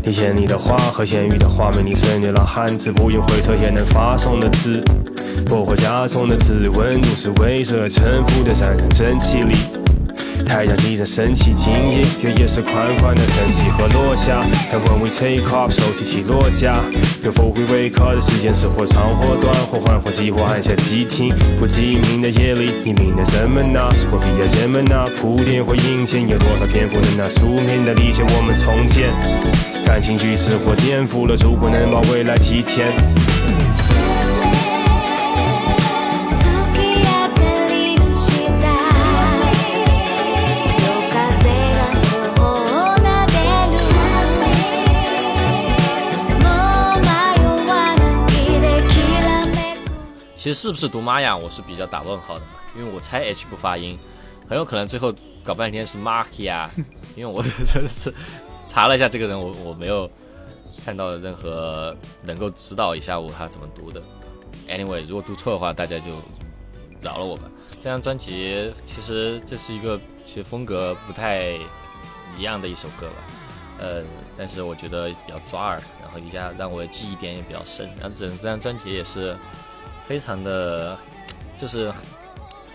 [0.01, 4.81] 你眼里的花和言语的画面你省略了汉字，不用回测也能发送的字。
[5.45, 9.55] 不回家中的字，温度是围着沉浮的闪闪蒸汽里。
[10.50, 14.43] 太阳依然升起今夜，月夜是款款的升起和落下。
[14.74, 16.82] And when we take off，收起起落架。
[17.24, 21.32] 有否会 wake up 的时间是或长或短，或缓或急，或按下急停。
[21.60, 23.80] 不记名的夜里，你明的什么呢？
[23.95, 25.06] 是或 via 什么呢？
[25.22, 29.14] 铺垫或引荐，有多少篇幅能拿书面的理解我们重建？
[29.86, 32.88] 感情举止或颠覆了，如果能把未来提前。
[50.39, 53.99] 其实是不是读玛雅，我是比较打问号的嘛，因为我猜 H 不发音，
[54.47, 55.13] 很有可能最后
[55.43, 56.69] 搞半天是 Markia，
[57.13, 58.13] 因为我真的是
[58.65, 60.09] 查了一下这个人，我我没有
[60.85, 64.01] 看到任何能够指导一下我他怎么读的。
[64.69, 66.05] Anyway，如果读错的话，大家就
[67.01, 67.43] 饶了我吧。
[67.77, 71.49] 这张专辑其实这是一个其实风格不太
[72.37, 73.15] 一样的一首歌吧，
[73.79, 74.01] 呃，
[74.37, 79.35] 但是我觉得比较抓耳，然后一下让我的记忆点也比较深，然后整这张专辑也是
[80.10, 80.97] 非常的，
[81.55, 81.93] 就是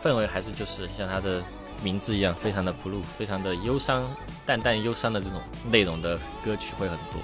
[0.01, 1.43] 氛围还是就是像他的
[1.83, 4.09] 名字一样，非常的 blue，非常的忧伤，
[4.47, 7.21] 淡淡忧伤的这种内容的歌曲会很多。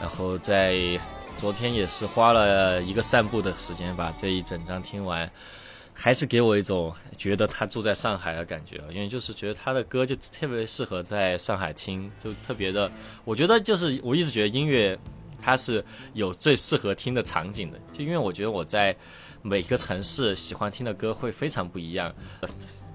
[0.00, 0.98] 然后在
[1.36, 5.30] 昨天也是花了一个散步的时间把这一整张听完，
[5.92, 12.90] 还是给我一种觉得他住在上海的感觉，因为就是觉得他的歌就特别适合在上海听，就特别的，
[13.26, 14.98] 我觉得就是我一直觉得音乐
[15.38, 15.84] 它是
[16.14, 18.96] 有最适合听的场景的，就因为我觉得我在
[19.46, 22.12] 每个城市喜欢听的歌会非常不一样，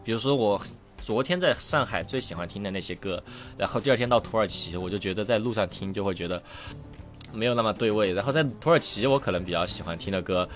[0.04, 0.62] 比如说我。
[1.02, 3.24] 昨天在上海最喜欢听的那些歌，
[3.58, 6.44] 然后第二天到土耳其，我就觉得在路上听就会觉得
[7.34, 8.12] 没有那么对味。
[8.12, 10.48] 然后在土耳其，我可能比较喜欢听的歌，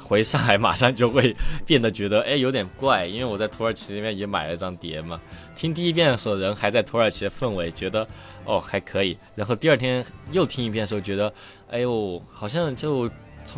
[0.00, 1.36] 回上海马上就会
[1.66, 5.20] 变得觉得哎有点怪，因为我在土耳其那边也买了一张碟嘛。
[5.56, 8.06] 听第一遍的时候，人还在土耳其的氛围，觉得
[8.44, 9.18] 哦还可以。
[9.34, 11.30] 然后第二天又听一遍的时候，觉得
[11.68, 13.10] 哎呦好像就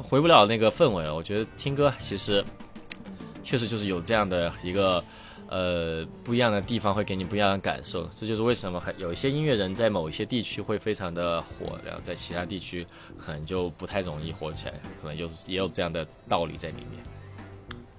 [0.03, 1.15] 回不了那个氛围了。
[1.15, 2.45] 我觉得听歌其实
[3.43, 5.03] 确实就是有这样的一个。
[5.55, 12.87] 呃，不一样的地方会给你不一样的感受，这就是为什么很有一些音乐人在某一些地区会非常的火，然后在其他地区
[13.19, 14.73] 可能就不太容易火起来，
[15.03, 17.05] 可能就是也有这样的道理在里面。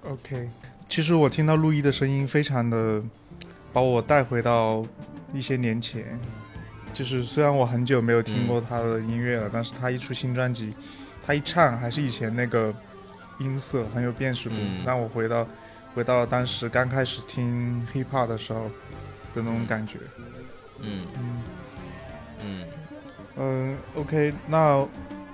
[0.02, 0.48] OK，
[0.88, 3.00] 其实我听到陆毅的声音，非常的
[3.72, 4.84] 把我带回到
[5.32, 6.18] 一些年前。
[6.92, 10.72] 就是虽然我很久没有听过他的音乐了，但是他一出新专辑，
[11.26, 12.72] 他一唱还是以前那个
[13.38, 14.84] 音色很有辨识度，嗯。
[14.84, 15.46] 让我回到
[15.94, 18.64] 回到当时刚开始听 hip hop 的时候
[19.34, 19.98] 的那种感觉。
[20.80, 21.06] 嗯。
[21.18, 21.42] 嗯。
[22.42, 22.64] 嗯。
[23.36, 24.76] 嗯，OK，那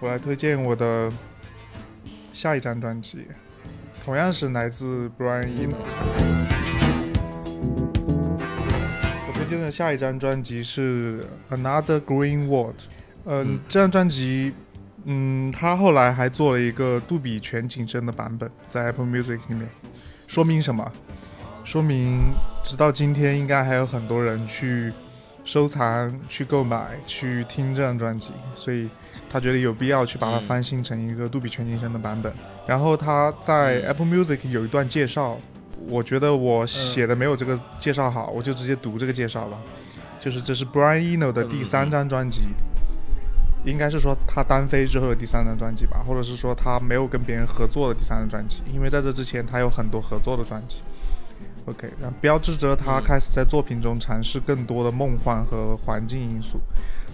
[0.00, 1.12] 我来推荐我的
[2.32, 3.26] 下一张专辑，
[4.02, 5.74] 同样是来自 Brian Eno。
[9.26, 12.80] 我推荐的下一张专辑是 Another Green World。
[13.26, 14.54] 嗯嗯，这张专辑，
[15.04, 19.68] 嗯，他后来还做了一个杜比全景声的版本，在 Apple Music 里面。
[20.26, 20.92] 说明什么？
[21.64, 22.32] 说明
[22.62, 24.92] 直到今天，应该还有很多人去
[25.44, 28.88] 收藏、去购买、去听这张专辑，所以
[29.28, 32.32] 他觉得有必要去把它嗯翻新成一个杜比全景声的版本。
[32.66, 35.38] 然后他在嗯 Apple Music 有一段介绍，
[35.88, 39.58] 我觉得我写的没有这个介绍好，我就直接读这个介绍吧。
[40.20, 42.42] 就是这是 Brian Eno 的第三张专辑，
[43.64, 50.76] 应该是说他单飞之后的第三张专辑吧，或者是说他没有跟别人合作的第三张专辑，因为在这之前他有很多合作的专辑。
[51.66, 56.58] OK，然后标志着他开始在作品中尝试更多的梦幻和环境因素。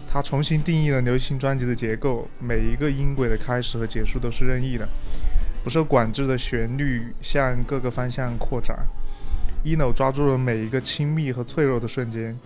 [0.09, 4.88] 他重新定义了流行专辑的结构，每一个音轨的开始和结束都是任意的，
[5.64, 8.86] 不受管制的旋律向各个方向扩展。
[9.64, 12.38] Eno 抓住了每一个亲密和脆弱的瞬间，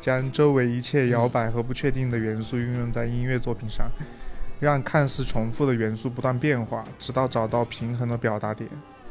[0.00, 3.90] 将周围一切摇摆和不确定的元素运用在音乐作品上，
[4.60, 8.68] 让看似重复的元素不断变化，直到找到平衡的表达点。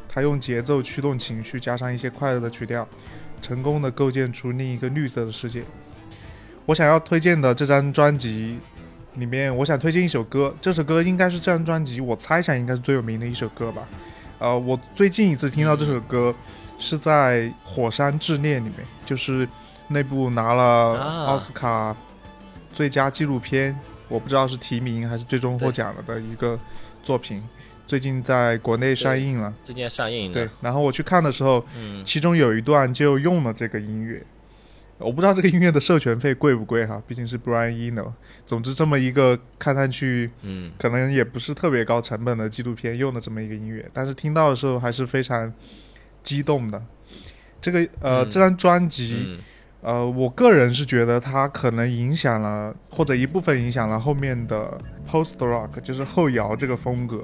[0.08, 2.88] 他用节奏驱动情绪，加上一些快乐的曲调，
[3.42, 5.62] 成功的构建出另一个绿色的世界。
[6.64, 8.58] 我想要推荐的这张专辑
[9.14, 13.86] 里面，我想推荐一首歌，这首歌应该是这张专辑我猜想应该是最有名的一首歌吧。
[14.38, 16.34] 呃，我最近一次听到这首歌
[16.78, 19.48] 是在《火山之恋》里面，就是
[19.88, 20.62] 那部拿了
[20.98, 21.26] 啊。
[21.26, 21.96] 奥斯卡
[22.72, 23.78] 最佳纪录片，
[24.08, 26.58] 我不知道是提名还是最终获奖了的一个
[27.02, 27.42] 作品，
[27.86, 29.52] 最近在国内上映了。
[29.64, 32.04] 最近要上映对，，然后我去看的时候，嗯。
[32.04, 34.22] 其中有一段就用了这个音乐，
[34.98, 38.12] 我不知道这个音乐的授权费贵不贵哈，毕竟是 Brian Eno。
[38.46, 40.70] 总之，这么一个看上去嗯。
[40.78, 45.52] 可能也不是特别高成本的纪录片用的这么一个音乐，但是听到的时候还是非常
[46.22, 46.82] 激动的。
[47.60, 48.30] 这个呃，嗯。
[48.30, 49.38] 这张专辑，嗯
[49.88, 54.78] 呃，我个人是觉得它可能影响了，或者一部分影响了后面的
[55.10, 57.22] post rock，就是后摇这个风格，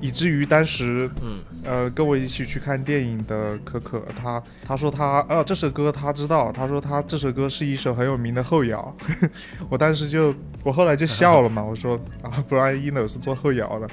[0.00, 1.36] 以至于当时嗯。
[1.62, 8.94] 呃，跟我一起去看电影的可可，他他说他呃这首歌他知道，他说他这首歌是一首很有名的后摇，
[9.70, 13.88] 我当时就我后来就笑了嘛， 我说啊，Brian Eno 是做后摇的，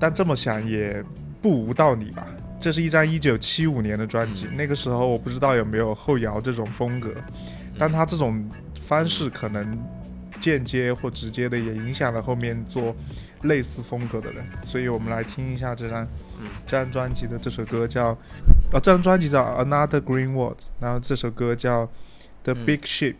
[0.00, 1.02] 但这么想也
[1.40, 2.26] 不无道理吧。
[2.58, 7.14] 这是一张一九七五年的专辑，那个时候我不知道有没有后摇这种风格，
[7.78, 8.48] 但他这种
[8.80, 9.78] 方式可能
[10.40, 12.94] 间接或直接的也影响了后面做
[13.42, 16.06] 类似风格的人，所以我们来听一下这张
[16.66, 18.08] 这张专辑的这首歌叫，
[18.72, 21.86] 哦，这张专辑叫 Another Green World，然后这首歌叫
[22.42, 22.66] The 嗯。
[22.66, 23.14] Big Ship。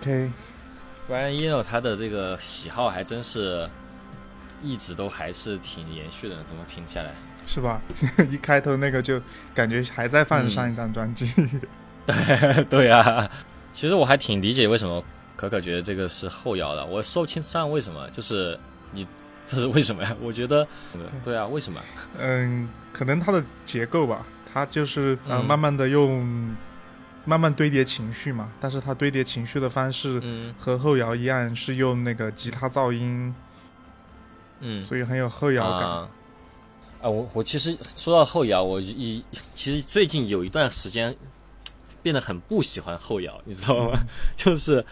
[0.00, 3.68] OK，Brian Eno 他的这个喜好还真是
[4.62, 7.12] 一直都还是挺延续的，怎么听下来？
[7.46, 7.80] 是吧？
[8.30, 9.20] 一开头那个就
[9.54, 11.32] 感觉还在放上一张专辑。
[12.70, 13.30] 对啊，
[13.72, 15.02] 其实我还挺理解为什么
[15.36, 18.58] 可可觉得这个是后摇的，我说不清上为什么，就是
[18.92, 19.06] 你
[19.46, 20.16] 这是为什么呀？
[20.22, 20.66] 我觉得，
[21.22, 21.80] 对啊，为什么？
[22.18, 26.39] 嗯，可能它的结构吧，它就是呃嗯慢慢的用
[27.24, 33.34] 慢慢堆叠情绪嘛，但是他堆叠情绪的方式嗯和后摇一样，是用那个吉他噪音，
[34.60, 35.88] 嗯所以很有后摇感。
[35.88, 36.10] 啊。
[37.02, 41.16] 啊，我我其实说到后摇，我一其实最近有一段时间
[42.02, 43.98] 变得很不喜欢后摇，你知道吗？
[44.36, 44.84] 就是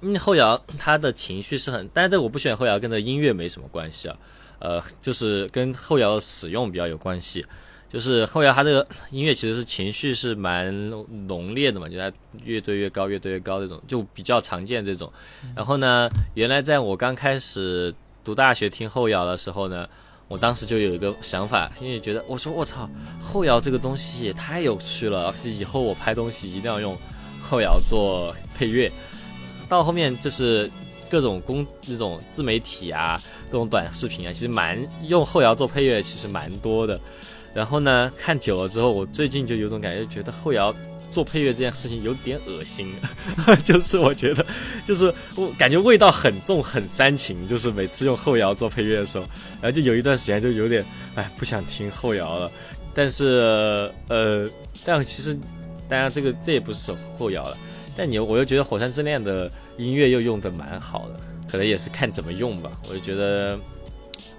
[0.00, 4.16] 因为后摇他的情绪是很，但是我不喜欢后摇，跟这音乐没什么关系啊，
[4.60, 7.44] 呃，就是跟后摇的使用比较有关系。
[7.90, 10.72] 就是后摇它这个音乐其实是情绪是蛮
[11.26, 12.10] 浓烈的嘛，就它
[12.44, 15.12] 越堆越高，越堆越高这种，就比较常见这种。
[15.56, 19.88] 然后呢，原来在我刚开始读大学听后摇的时候呢，
[20.28, 22.88] 我当时就有一个想法，因为觉得我说我操，
[23.20, 26.96] 后摇这个东西也太有趣了，而且以后我拍东西一定要用
[27.42, 28.88] 后摇做配乐。
[29.68, 30.70] 到后面就是
[31.10, 33.20] 各种公这种自媒体啊，
[33.50, 34.78] 各种短视频啊，其实蛮
[35.08, 37.00] 用后摇做配乐，其实蛮多的。
[37.54, 40.74] 然后呢，看久了之后，我最近就有种感觉，觉得后摇
[41.10, 42.94] 做配乐这件事情有点恶心，
[43.64, 44.46] 就是我觉得，
[44.86, 49.24] 就是我感觉味道很重，很煽情，就是每次用后摇做配乐的时候，
[49.60, 50.84] 然后就有一段时间就有点，
[51.16, 52.50] 哎，不想听后摇了。
[52.94, 54.48] 但是呃，
[54.84, 55.36] 但其实
[55.88, 57.56] 当然这个这也不是后摇了，
[57.96, 61.20] 但你我又觉得《火山之恋》的音乐又用的蛮好的，
[61.50, 62.70] 可能也是看怎么用吧。
[62.88, 63.58] 我就觉得，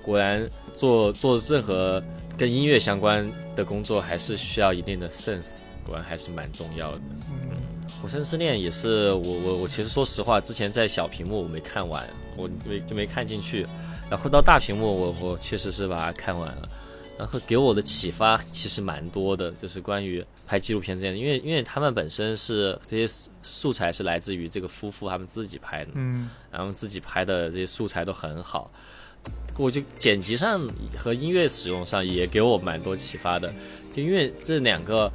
[0.02, 0.46] 果然
[0.78, 2.02] 做做任何
[2.42, 7.02] 跟音乐相关的工作，还是需要一定的 sense，果然还是蛮重要的。
[7.30, 7.56] 嗯，
[8.02, 12.04] 《火山之恋》也是我我我其实说实话，之前在小屏幕我没看完，
[12.38, 13.64] 我没就没看进去，
[14.10, 16.68] 然后到大屏幕我我确实是把它看完了，
[17.16, 23.14] 然后给我的启发其实蛮多的，就是关于拍纪录片这样的，因为因为他们本身是这些
[23.44, 28.72] 素材是来自于这个夫妇他们自己拍的，嗯，然后自己拍的这些素材都很好，
[29.58, 30.68] 我就剪辑上
[30.98, 33.54] 和音乐使用上也给我蛮多启发的，
[33.94, 35.12] 就因为这两个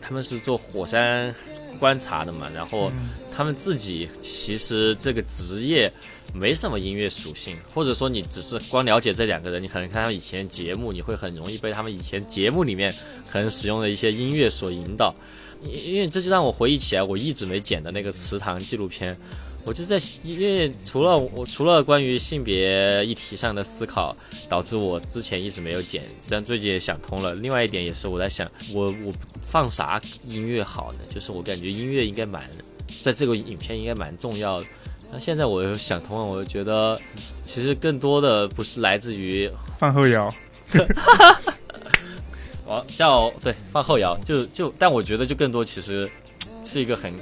[0.00, 1.34] 他们是做火山
[1.80, 2.92] 观察的嘛，然后
[3.34, 5.90] 他们自己其实这个职业
[6.34, 12.94] 没什么音乐属性，或者说你只是光了解这两个人，你可能看他们以前节目，你会很容易被他们以前节目里面
[13.28, 15.14] 可能使用的一些音乐所引导，
[15.64, 19.16] 因因为这就让我回忆起来我一直没剪的那个祠堂纪录片。
[19.68, 24.16] 我就在，因为除了我除了关于性别议题上的思考，
[24.48, 27.34] 导致我之前一直没有剪，但最近也想通了。
[27.34, 29.12] 另外一点也是我在想，我我
[29.46, 31.00] 放啥音乐好呢？
[31.12, 32.42] 就是我感觉音乐应该蛮，
[33.02, 34.64] 在这个影片应该蛮重要的。
[35.12, 36.98] 那现在我又想通了，我就觉得
[37.44, 40.32] 其实更多的不是来自于 放后摇，
[42.64, 46.10] 我 叫对放后摇，就就但我觉得就更多其实
[46.64, 47.12] 是一个很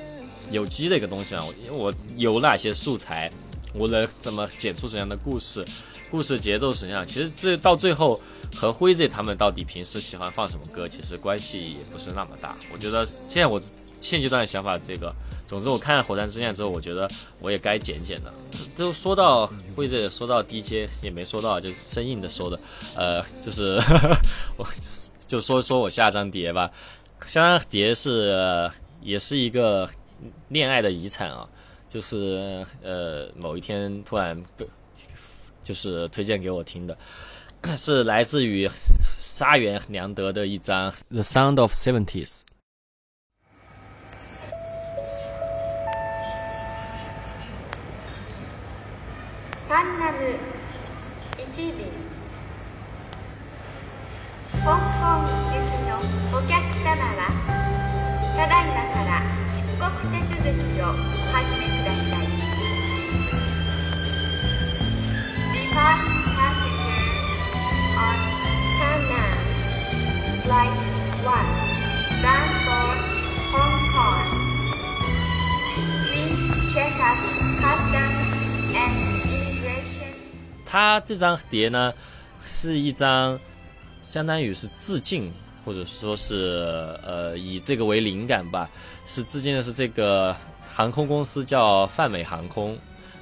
[0.51, 1.45] 有机的一个东西啊。
[1.65, 3.31] 因为我有哪些素材，
[3.73, 5.65] 我能怎么剪出怎样的故事，
[6.11, 7.07] 故事节奏是怎样。
[7.07, 8.21] 其实最到最后
[8.55, 12.57] 和辉子他们到底平时喜欢放什么歌，其实关系也不是那么大。
[12.73, 13.61] 我觉得现在我
[14.01, 15.15] 现阶段的想法，这个，
[15.47, 18.33] 总之我看了《火山之恋》之后，我觉得我也该剪剪了。
[18.77, 22.61] 就说到辉子说到 DJ 也没说到，就生硬的说的，
[22.95, 23.81] 呃，就是
[24.57, 24.67] 我
[25.27, 26.71] 就说说我下张碟吧。
[27.25, 28.71] 下张碟是、
[29.03, 29.89] 也是一个
[30.50, 31.48] 恋爱的遗产啊，
[31.90, 34.68] 就是呃某一天突然被
[35.64, 36.98] 就是推荐给我听的，
[37.78, 38.70] 是来自于
[39.02, 42.42] 沙原良德的一张《The Sound of Seventies》。
[49.70, 50.36] 単なる
[51.38, 51.88] 一便
[54.62, 54.66] 香
[55.00, 55.96] 港行きの
[56.38, 56.52] お客
[56.84, 57.32] 様は
[58.36, 58.95] ただいま
[66.37, 67.31] passengers
[67.97, 68.19] on
[68.79, 69.37] Tainan
[70.43, 70.75] Flight
[71.25, 72.87] 1 bound for
[73.53, 74.27] Hong Kong
[76.11, 76.43] Please
[76.75, 77.19] check out
[77.61, 78.19] customs
[78.75, 80.13] and immigration
[80.65, 81.93] 它这张碟呢，
[82.45, 83.39] 是一张
[84.01, 85.33] 相当于是致敬，
[85.65, 88.69] 或者说是呃以这个为灵感吧，
[89.07, 90.37] 是致敬的是这个
[90.75, 92.77] 航空公司叫泛美航空，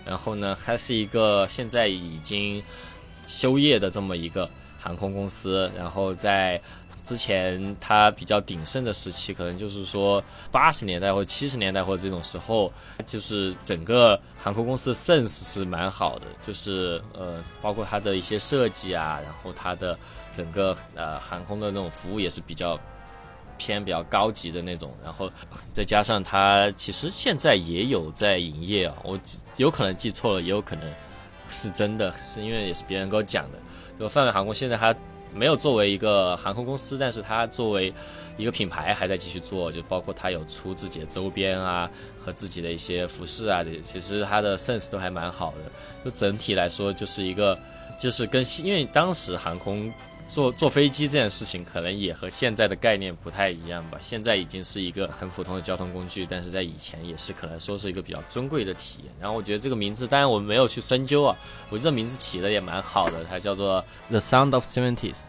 [0.05, 2.62] 然后呢，它是一个现在已经
[3.26, 4.48] 休业的这么一个
[4.78, 6.61] 航空公司，然后在
[7.02, 12.72] 之前它比较鼎盛的时期，可能就是说八十年代或者七十年代或者这种时候，
[13.05, 19.98] 就是整个航空公司的 sense 是蛮好的，就是呃，包括它的一些设计啊，然后它的
[20.34, 22.78] 整个呃航空的那种服务也是比较
[23.59, 25.30] 偏比较高级的那种，然后
[25.72, 29.18] 再加上它其实现在也有在营业啊，我
[29.57, 30.92] 有可能记错了，也有可能
[31.50, 33.59] 是真的，是因为也是别人跟我讲的。
[33.98, 34.94] 就泛美航空现在它
[35.32, 37.94] 没有作为一个航空公司，但是它作为
[38.36, 41.88] 一个品牌还在继续做，就包括它有出自己的周边啊
[42.24, 45.70] 和自己的一些服饰啊，这其实它的 sense 都还蛮好的。
[46.05, 47.57] 就整体来说，就是一个
[47.98, 49.92] 就是跟因为当时航空
[50.27, 53.99] 坐坐飞机这件事情，可能也和现在的概念不太一样吧。
[54.01, 59.12] 现在已经是一个很普通的交通工具，但是在以前也是可能说是一个比较尊贵的体验。
[59.20, 61.37] 然后我觉得这个名字，当然我们没有去深究啊，
[61.68, 65.27] 我觉得名字起的也蛮好的，它叫做 The Sound of Seventies，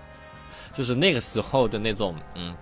[0.74, 2.56] 就是那个时候的那种嗯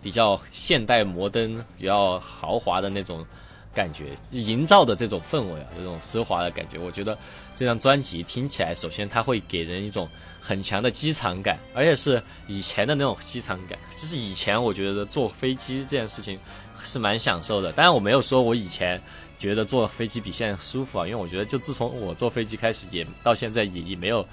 [0.00, 3.26] 比较现代摩登、比较豪华的那种
[3.74, 7.16] 感觉，营造的这种氛围啊，这种奢华的感觉，我觉得
[7.54, 10.08] 这张专辑听起来，首先它会给人一种
[10.40, 13.78] 很强的机场感，而且是以前的那种机场感。
[13.96, 16.38] 就是以前我觉得坐飞机这件事情
[16.82, 19.00] 是蛮享受的，当然我没有说我以前
[19.38, 24.26] 觉得坐飞机比现在舒服啊，因为我觉得就自从我坐飞机开始，也到现在也也没有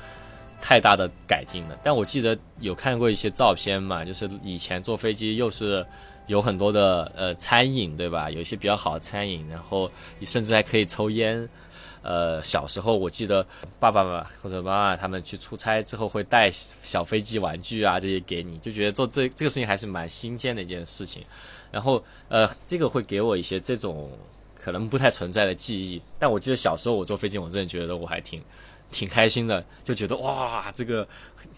[0.59, 1.77] 太大的改进了。
[1.83, 5.85] 但我记得有看过一些照片嘛，就是以前坐飞机又是
[6.27, 8.29] 有很多的呃餐饮，对吧？
[8.29, 11.47] 有一些比较好的餐饮，然后你甚至还可以抽烟。
[12.03, 13.45] 呃，小时候我记得
[13.81, 21.21] 爸爸妈妈或者妈妈他们去出差之后会带小飞机玩具啊这些给你，就觉得做这这个事情还是蛮新鲜的一件事情。
[21.69, 24.09] 然后呃，这个会给我一些这种
[24.55, 26.01] 可能不太存在的记忆。
[26.17, 28.41] 但我记得小时候我坐飞机，我真的觉得我还挺
[28.89, 31.05] 挺开心的，就觉得哇，这个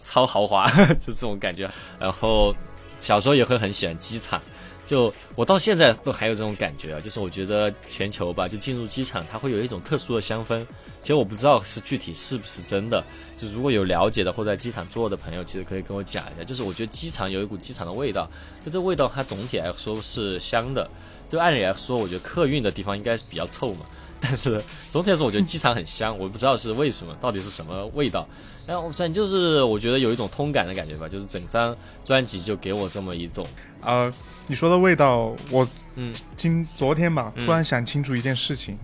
[0.02, 0.68] 超豪华，
[0.98, 1.70] 就这种感觉。
[2.00, 2.52] 然后
[3.00, 4.42] 小时候也会很喜欢机场，
[4.90, 10.66] 就我到现在都还有这种感觉啊，就是我觉得全球吧，就进入机场，它会有一种特殊的香氛。
[11.00, 13.00] 其实我不知道是具体是不是真的，
[13.38, 16.42] 就如果有了解的或在机场做的朋友，其实可以跟我讲一下。
[16.42, 18.28] 就是我觉得机场有一股机场的味道，
[18.66, 20.90] 就这味道它总体来说是香的。
[21.28, 23.86] 就按理来说，我觉得客运的地方应该是比较臭嘛。
[24.22, 28.28] 但是总体来说，我觉得机场很香，我不知道是为什么，到底是什么味道。
[28.66, 33.46] 然后反正就是我觉得有一种通感的感觉吧，就是整张专辑就给我这么一种，
[33.80, 34.12] 呃，
[34.46, 35.66] 你说的味道，我
[35.96, 38.78] 嗯今昨天吧，嗯突然想清楚一件事情，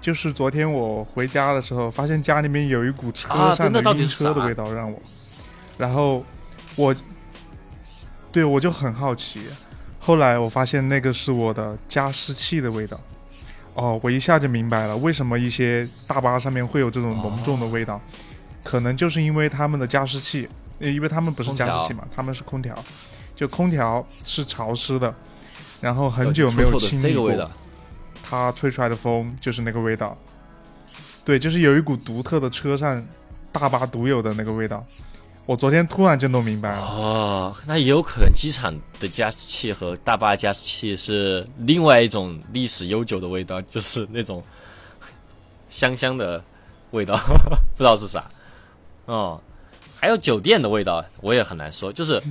[0.00, 4.98] 就是昨天我回家的时候，发现家里面有一股车啊上真的晕是车的味道，让我，
[5.76, 6.24] 然后
[6.76, 6.94] 我，
[8.30, 9.40] 对我就很好奇，
[9.98, 12.98] 后来我发现那个是我的加湿器的味道。
[13.74, 18.00] 哦，我一下就明白了，为什么一些大巴上面会有这种浓重的味道，
[18.62, 20.48] 可能就是因为他们的加湿器，
[20.78, 22.76] 呃因为他们不是加湿器嘛，他们是空调，
[23.34, 25.14] 就空调是潮湿的，
[25.80, 27.50] 然后很久没有清理过。
[28.22, 30.16] 它吹出来的风就是那个味道。
[31.24, 33.02] 对，就是有一股独特的车上
[33.50, 34.84] 大巴独有的那个味道。
[35.44, 44.42] 我昨天突然就弄明白了，哦，那也有可能机场的加湿器和大巴加湿器是另外一种历史悠久的味道，就是那种
[45.68, 46.42] 香香的
[46.92, 47.16] 味道，
[47.74, 48.24] 不知道是啥。
[49.06, 49.40] 哦，
[49.98, 52.22] 还有酒店的味道，我也很难说，就是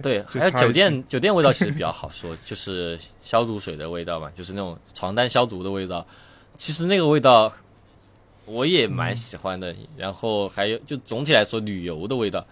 [0.00, 6.06] 对，还有酒店 酒店味道其实比较好说，就是消毒水的味道嘛，就是那种床单消毒的味道。
[6.56, 7.52] 其实那个味道
[8.50, 12.44] 我也蛮喜欢的，然后还有就总体来说旅游的味道。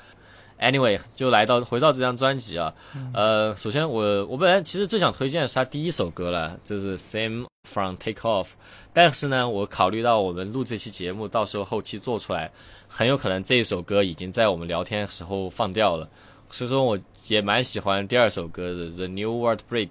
[0.60, 2.74] Anyway，就来到回到这张专辑啊，
[3.14, 8.48] 呃，首先我我本来其实最想推荐的是他第一首歌了，就是 Same from Take Off，
[8.92, 12.50] 但是呢，我考虑到我们录这期节目，到时候后期做出来，
[12.88, 16.10] 很有可能这一首歌已经在我们聊天的时候放掉了，
[16.50, 19.90] 所以说我也蛮喜欢第二首歌的 The New World Break，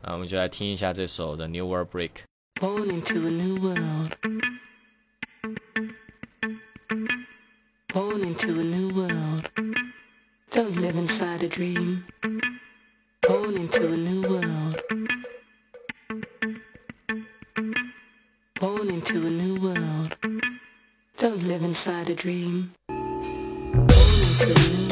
[0.00, 2.10] 啊，我们就来听一下这首 The New World Break。
[2.58, 4.10] Born into a new world.
[6.88, 9.50] Born into a new world.
[10.50, 12.06] Don't live inside a dream.
[13.20, 14.82] Born into a new world.
[18.58, 20.16] Born into a new world.
[21.18, 22.72] Don't live inside a dream.
[22.88, 24.87] Born into a new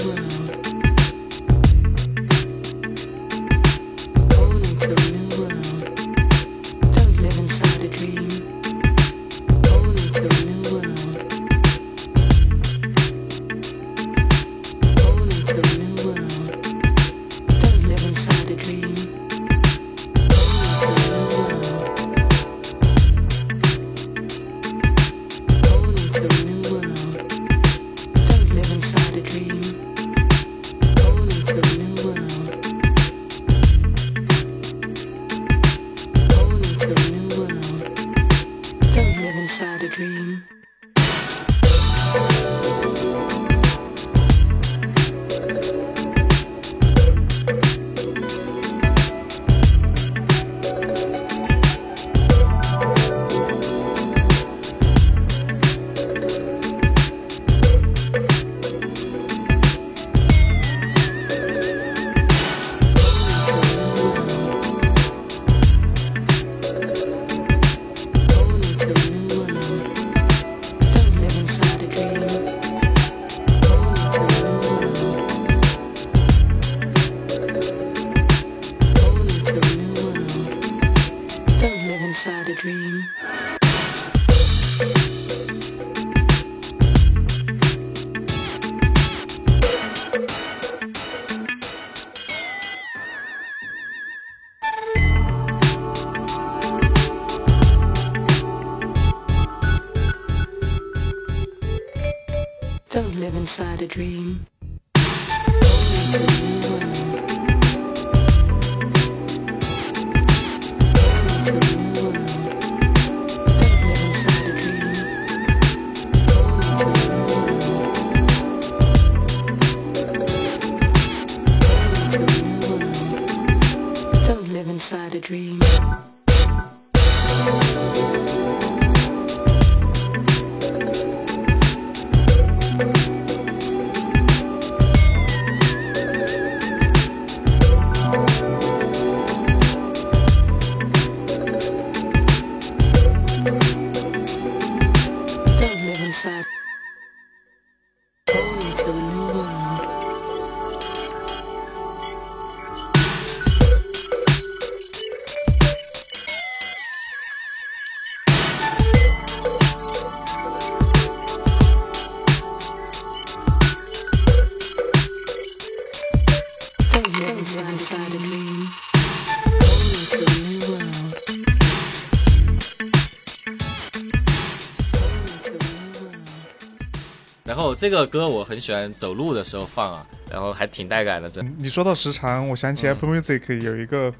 [177.88, 181.40] 这个歌我很喜欢走路的时候放啊，然后还挺带感的，这。
[181.56, 184.12] 你说到时长，我想起嗯 Apple Music 有一个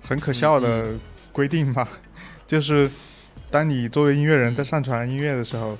[0.00, 0.94] 很可笑的
[1.32, 1.88] 规定吧，
[2.46, 2.88] 就是
[3.50, 5.76] 当你作为音乐人在上传音乐的时候，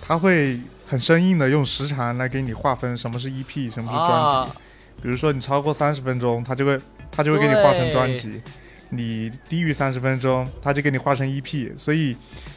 [0.00, 4.50] 他会很生硬的用时长来给你划分什么是 EP，什么是专辑。
[4.50, 4.56] 啊，
[5.02, 8.40] 比如说你超过三十分钟，他就会他就会给你划成专辑；
[8.88, 11.76] 你低于三十分钟，他就给你划成 EP。
[11.76, 12.16] 所以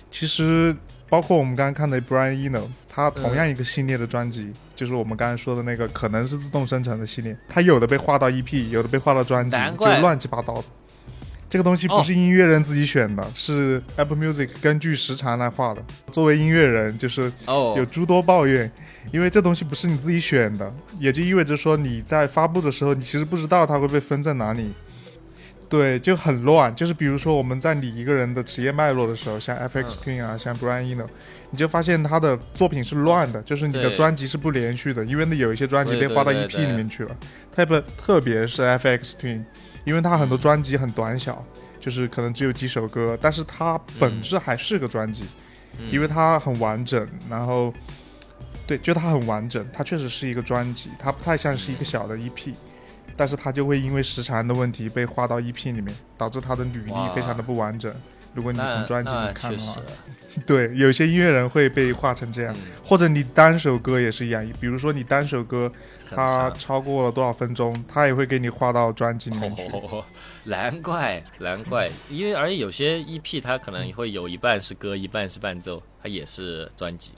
[0.10, 0.74] 其实
[1.10, 2.62] 包括我们刚刚看的 Brian Eno，
[2.96, 10.64] 他同样一个系列的专辑，就是我们刚才说的那个可能是自动生成的系列，它有的被划到 EP，有的被划到专辑，就乱七八糟的。
[11.50, 15.84] 这个东西不是音乐人自己选的，是 Apple Music 根据时长来画的。
[16.10, 18.72] 作为音乐人，就是哦，有诸多抱怨，
[19.12, 24.74] 因为这东西不是你自己选的，也就意味着说你在发布的时候，你其实不知道它会被分在哪里。
[25.68, 26.74] 对，就很乱。
[26.76, 31.08] 就是比如说我们在理一个人的职业脉络的时候，像 FX Twin 啊，像 Brian Eno，
[31.56, 37.16] 你就发现他的作品是乱的，就是你的专辑是不连续的，因为那有一些专辑被划到 EP 里面去了。
[37.54, 39.42] 特别特别是 FX Twin，
[39.86, 41.42] 因为他很多专辑很短小，
[41.80, 45.24] 就是可能只有几首歌，但是它本质还是个专辑。
[45.24, 47.74] 嗯因为它很完整，然后
[48.66, 52.54] 对，就它很完整，它确实是一个专辑，它不太像是一个小的 EP，
[53.18, 57.94] 但是它就会因为时长的问题被划到 EP 里面，导致它的履历非常的不完整。
[58.36, 59.82] 如果你从专辑里看的话，，
[60.46, 65.72] 对，有些音乐人会被画成这样，嗯，或者你单首歌也是一样，比如说你单首歌
[66.14, 69.64] 它超过了多少分钟，它也会给你画到专辑里面去。
[69.72, 70.04] 哦，
[70.44, 77.14] 难怪难怪，因为而且有些 EP 它可能会有一半是歌，一半是伴奏，它也是专辑。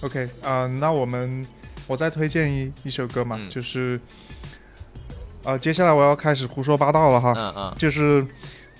[0.00, 1.46] OK 啊、那我们
[1.86, 3.48] 我再推荐一一首歌嘛，嗯。
[3.50, 4.00] 就是
[5.44, 8.26] 呃，接下来我要开始胡说八道了哈，嗯嗯，就是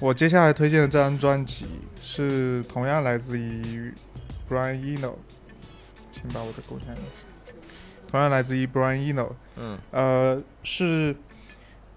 [0.05, 1.64] 我接下来推荐的这张专辑
[2.02, 3.90] 是同样来自于
[4.46, 5.14] Brian Eno，
[6.12, 6.98] 先把我的勾下来，
[8.07, 11.16] 同样来自于 Brian Eno，嗯呃，是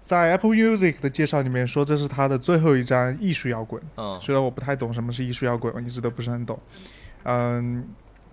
[0.00, 3.78] 在 Apple Music 的介绍里面说这是他的最后一张艺术摇滚。
[3.96, 6.58] 嗯虽然我不太懂什么是艺术摇滚，我一直都不是很懂。
[7.24, 7.86] 嗯，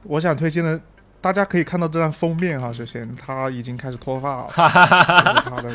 [0.03, 0.79] 我想推荐的，
[1.19, 5.69] 大家可以看到这张封面哈，首先他已经开始脱发了， 这是他的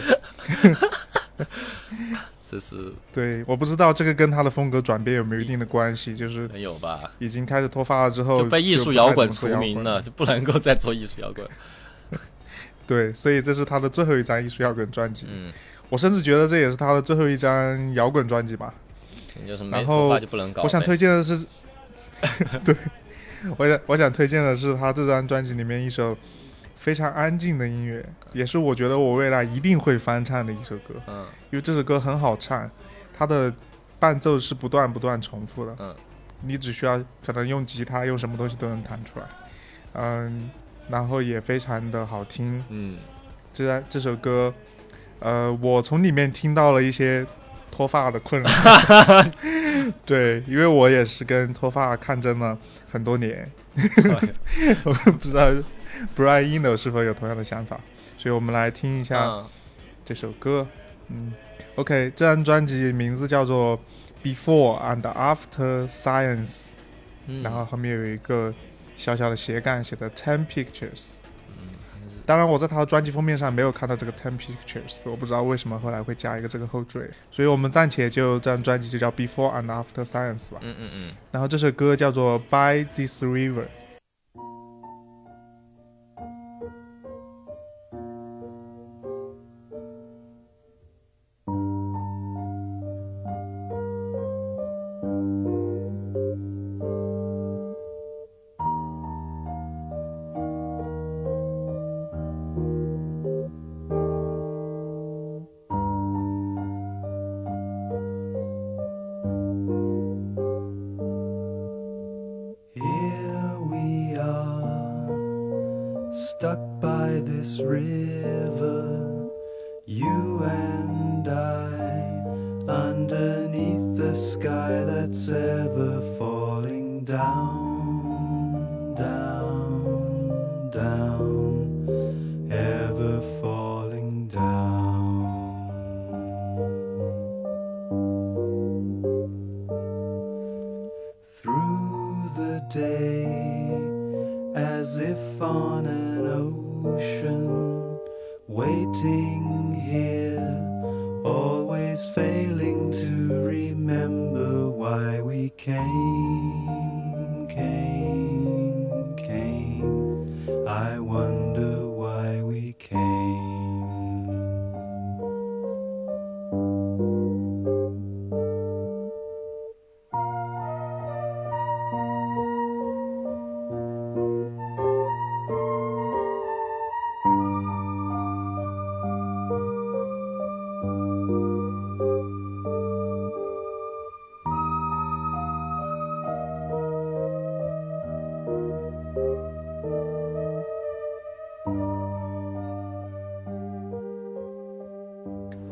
[2.51, 7.01] 这是对，我不知道这个跟他的风格转变有没有一定的关系，就是没有吧？
[7.21, 11.47] 已经开始脱发了之后就被艺术摇滚除怎么做摇滚名了，就不能够再做艺术摇滚。
[12.89, 15.27] 对，所以这是他的最后一张艺术摇滚专辑。
[15.31, 15.53] 嗯，
[15.89, 18.75] 我甚至觉得这也是他的最后一张摇滚专辑吧。
[19.41, 20.65] 你就是然后没头发就不能搞。
[20.65, 21.47] 我想推荐的是，
[22.67, 22.75] 对，
[23.57, 26.17] 我想我想推荐的是他这张专辑里面一首
[26.81, 28.03] 非常安静的音乐，
[28.33, 31.27] 也是我觉得我未来一定会翻唱的一首歌，嗯。
[31.51, 32.67] 因为这首歌很好唱，
[33.17, 33.53] 它的
[33.99, 35.95] 伴奏是不断不断重复的，嗯，
[36.41, 39.27] 你只需要可能用吉他用什么东西都能弹出来，
[39.93, 40.49] 嗯，
[40.89, 42.97] 然后也非常的好听，嗯。
[43.53, 44.55] 这这首歌，
[45.19, 47.27] 呃，我从里面听到了一些
[47.71, 48.49] 脱发的困扰。
[50.07, 52.57] 对，因为我也是跟脱发抗争了
[52.91, 53.51] 很多年，
[54.85, 55.51] 我不知道
[56.17, 57.79] Brian Eno 是否有同样的想法，
[58.19, 59.47] 所以我们来听一下嗯
[60.05, 60.67] 这首歌。
[61.09, 61.33] 嗯
[61.77, 63.79] ，OK，这张专辑名字叫做
[64.23, 66.73] Before and After Science，、
[67.27, 68.53] 嗯，然后后面有一个
[68.97, 71.17] 小小的斜杠，写的 Ten Pictures。
[72.27, 80.59] 当然，我在他的专辑封面上没有看到这个 Ten Pictures，我不知道为什么后来会加一个这个后缀，所以我们暂且就这张专辑就叫 Before and After Science 吧。
[80.61, 83.65] 嗯嗯嗯，然后这首歌叫做 By This River。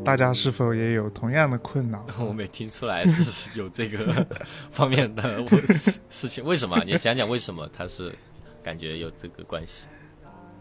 [0.09, 2.03] 大家是否也有同样的困扰？
[2.19, 4.25] 我没听出来是有这个
[4.71, 6.83] 方面的事事情，为什么？
[6.83, 8.11] 你想讲为什么他是
[8.63, 9.85] 感觉有这个关系？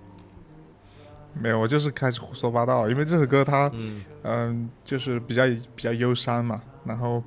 [1.40, 5.44] 没有，我就是开始胡说八道，因为这首歌它嗯嗯、就是比较
[5.74, 6.61] 比较忧伤嘛。
[6.84, 7.22] 然后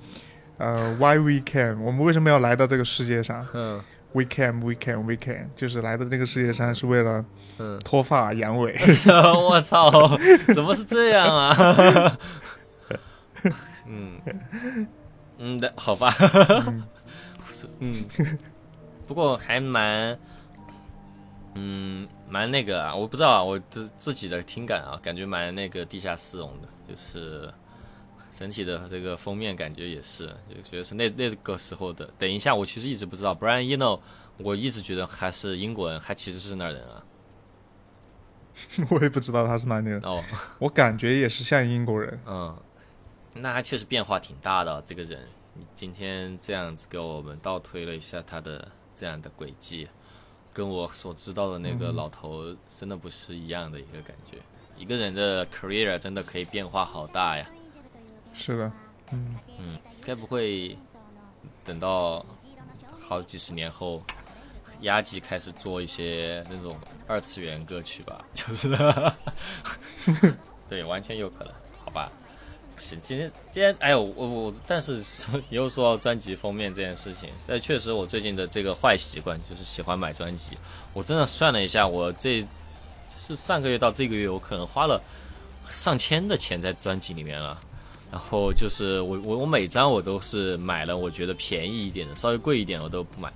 [0.57, 3.81] 呃，Why we can，我们为什么要来到这个世界上嗯
[4.13, 7.25] ？We can, we can, we can，就是来到这个世界上是为了
[7.57, 8.73] 嗯，脱发阳痿。
[9.39, 9.89] 我操，
[10.53, 12.17] 怎么是这样啊？
[13.87, 14.21] 嗯
[15.37, 16.13] 嗯的，好吧，
[17.79, 18.05] 嗯，
[19.07, 20.17] 不过还蛮，
[21.55, 27.51] 嗯，蛮那个啊，我不知道啊，我自自己的听感啊，感觉蛮那个地下丝绒的，就是
[28.41, 32.11] 整体的这个封面感觉也是，就觉得是那那个时候的。
[32.17, 33.99] 等一下，我其实一直不知道，Brian Eno，
[34.37, 37.05] 我一直觉得还是英国人，还其实是那儿人啊。
[38.89, 40.23] 我也不知道他是哪里人，哦，
[40.57, 42.19] 我感觉也是像英国人。
[42.25, 42.57] 嗯，
[43.35, 45.19] 那他确实变化挺大的，这个人。
[45.53, 49.87] 你今天这样子给我们倒推了一下他的这样的轨迹，
[50.51, 54.39] 跟我所知道的那个老头真的不是一样的一个感觉。
[54.75, 57.47] 一个人的 career 真的可以变化好大呀。
[58.33, 58.71] 是的，
[59.11, 60.77] 嗯嗯，该不会
[61.63, 62.25] 等到
[62.99, 64.01] 好几十年后，
[64.81, 66.77] 压吉开始做一些那种
[67.07, 68.23] 二次元歌曲吧？
[68.33, 68.69] 就是，
[70.69, 71.53] 对，完全有可能，
[71.83, 72.11] 好吧？
[72.79, 80.57] 行，今天今天，哎呦，我我，但是说又说到专辑封面这件事情，但确实我最近的这个坏习惯就是喜欢买专辑。
[80.93, 82.43] 我真的算了一下，我这
[83.27, 84.99] 是上个月到这个月，我可能花了
[85.69, 87.61] 上千的钱在专辑里面了。
[88.11, 93.31] 然后就是我我我每张我都是买了，我觉得便宜一点的，稍微贵一点我都不买。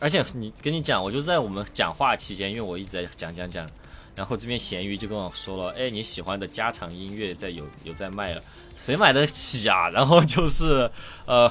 [0.00, 3.66] 而且你跟你讲，我就在我们讲话期间，因为我一直在讲讲讲，
[4.14, 8.42] 然后这边咸鱼就跟我说了，哎，你喜欢的加长音乐在有有在卖了，
[8.76, 9.88] 谁买得起啊？
[9.90, 10.90] 然后就是
[11.24, 11.50] 呃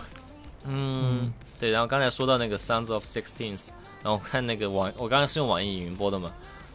[0.64, 3.70] 嗯对，然后刚才说到那个 Sounds of Sixteens，
[4.04, 6.32] 然后看那个网，我刚才是用网易云播的嘛，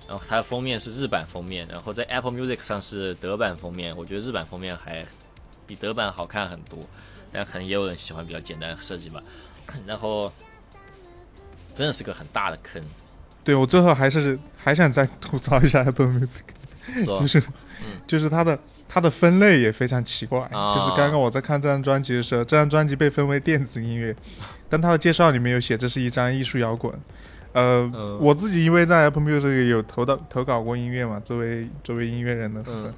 [0.09, 5.07] 然后它的封面是日版封面，然后在 Apple Music 上是德版封面，我觉得日版封面还
[5.73, 6.79] 比德版好看很多，
[7.33, 9.23] 但可能也有人喜欢比较简单的设计吧。
[9.87, 10.31] 然后
[11.75, 12.83] 真的是个很大的坑，
[13.43, 16.43] 对我最后还是还想再吐槽一下 Apple Music，
[17.07, 17.43] 就是、
[18.07, 20.41] 就是它的它的分类也非常奇怪。
[20.51, 24.15] 啊就是刚刚我在看这张专辑的时候，这张专辑被分为电子音乐，
[24.69, 26.93] 但它的介绍里面有写这是一张艺术摇滚。
[27.55, 32.95] 呃，嗯我自己因为在 Apple Music 有投到投稿过音乐嘛，作为作为音乐人的部分，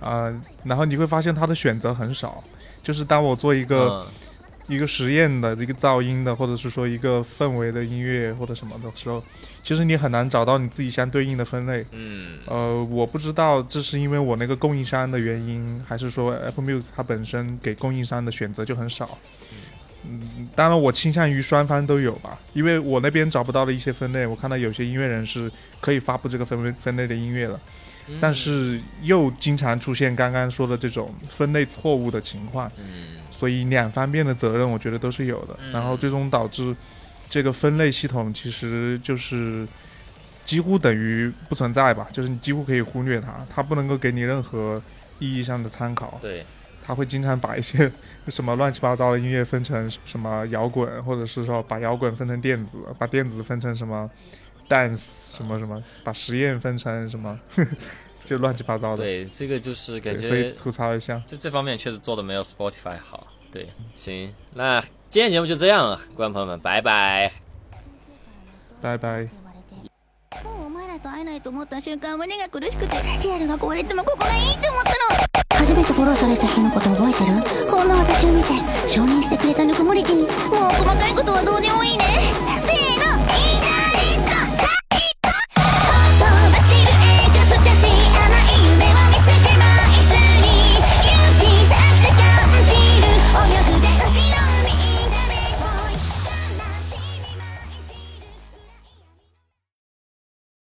[0.00, 0.32] 啊、
[0.64, 2.42] 然后你会发现它的选择很少。
[2.82, 4.06] 就是当我做一个、嗯
[4.68, 9.24] 一个实验的一个噪音的，或者是说一个氛围的音乐或者什么的时候，
[9.62, 11.82] 其实你很难找到你自己相对应的分类。
[11.92, 19.16] 嗯呃，我不知道这是因为我那个供应商的原因，还是说 Apple Music 它本身给供应商的选择就很少。
[20.04, 25.50] 嗯，当然我倾向于双方都有吧，因为我那边找不到的一些分类，我看到有些音乐人是
[25.80, 27.58] 可以发布这个分类分类的音乐了，
[28.20, 32.70] 但是又经常出现刚刚说的这种分类错误的情况。
[32.78, 33.18] 嗯。
[33.30, 36.74] 所以两方面的责任我觉得都是有的，然后最终导致
[37.30, 39.64] 这个分类系统其实就是
[40.44, 44.82] 几乎等于不存在吧，就是你几乎可以忽略它，它不能够给你任何
[45.20, 46.44] 意义上的参考，对，
[46.84, 47.88] 它会经常把一些
[48.26, 54.10] 什么乱七八糟的音乐分成什么摇滚，或者是说把摇滚分成电子，把电子分成什么
[54.69, 57.39] dance 什么什么，把实验分成什么，
[58.25, 59.03] 就乱七八糟的。
[59.03, 61.21] 对，这个就是感对，所以觉吐槽一下。
[61.27, 63.27] 这这方面确实做的没有 Spotify 好。
[63.51, 67.31] 对，行，那今天节目就这样了，观众朋友们，拜拜。
[68.81, 69.29] 拜拜。
[70.43, 74.91] もうお前らと会えないと思った瞬間胸が苦しくてヒアルが壊れてもここがいいと思った
[75.55, 78.49] の初めてフォローされた日のこと覚えてるこんな私を見て
[78.89, 80.27] 承認してくれたぬくもりティもう
[80.83, 82.03] 細かいことはどうでもいいね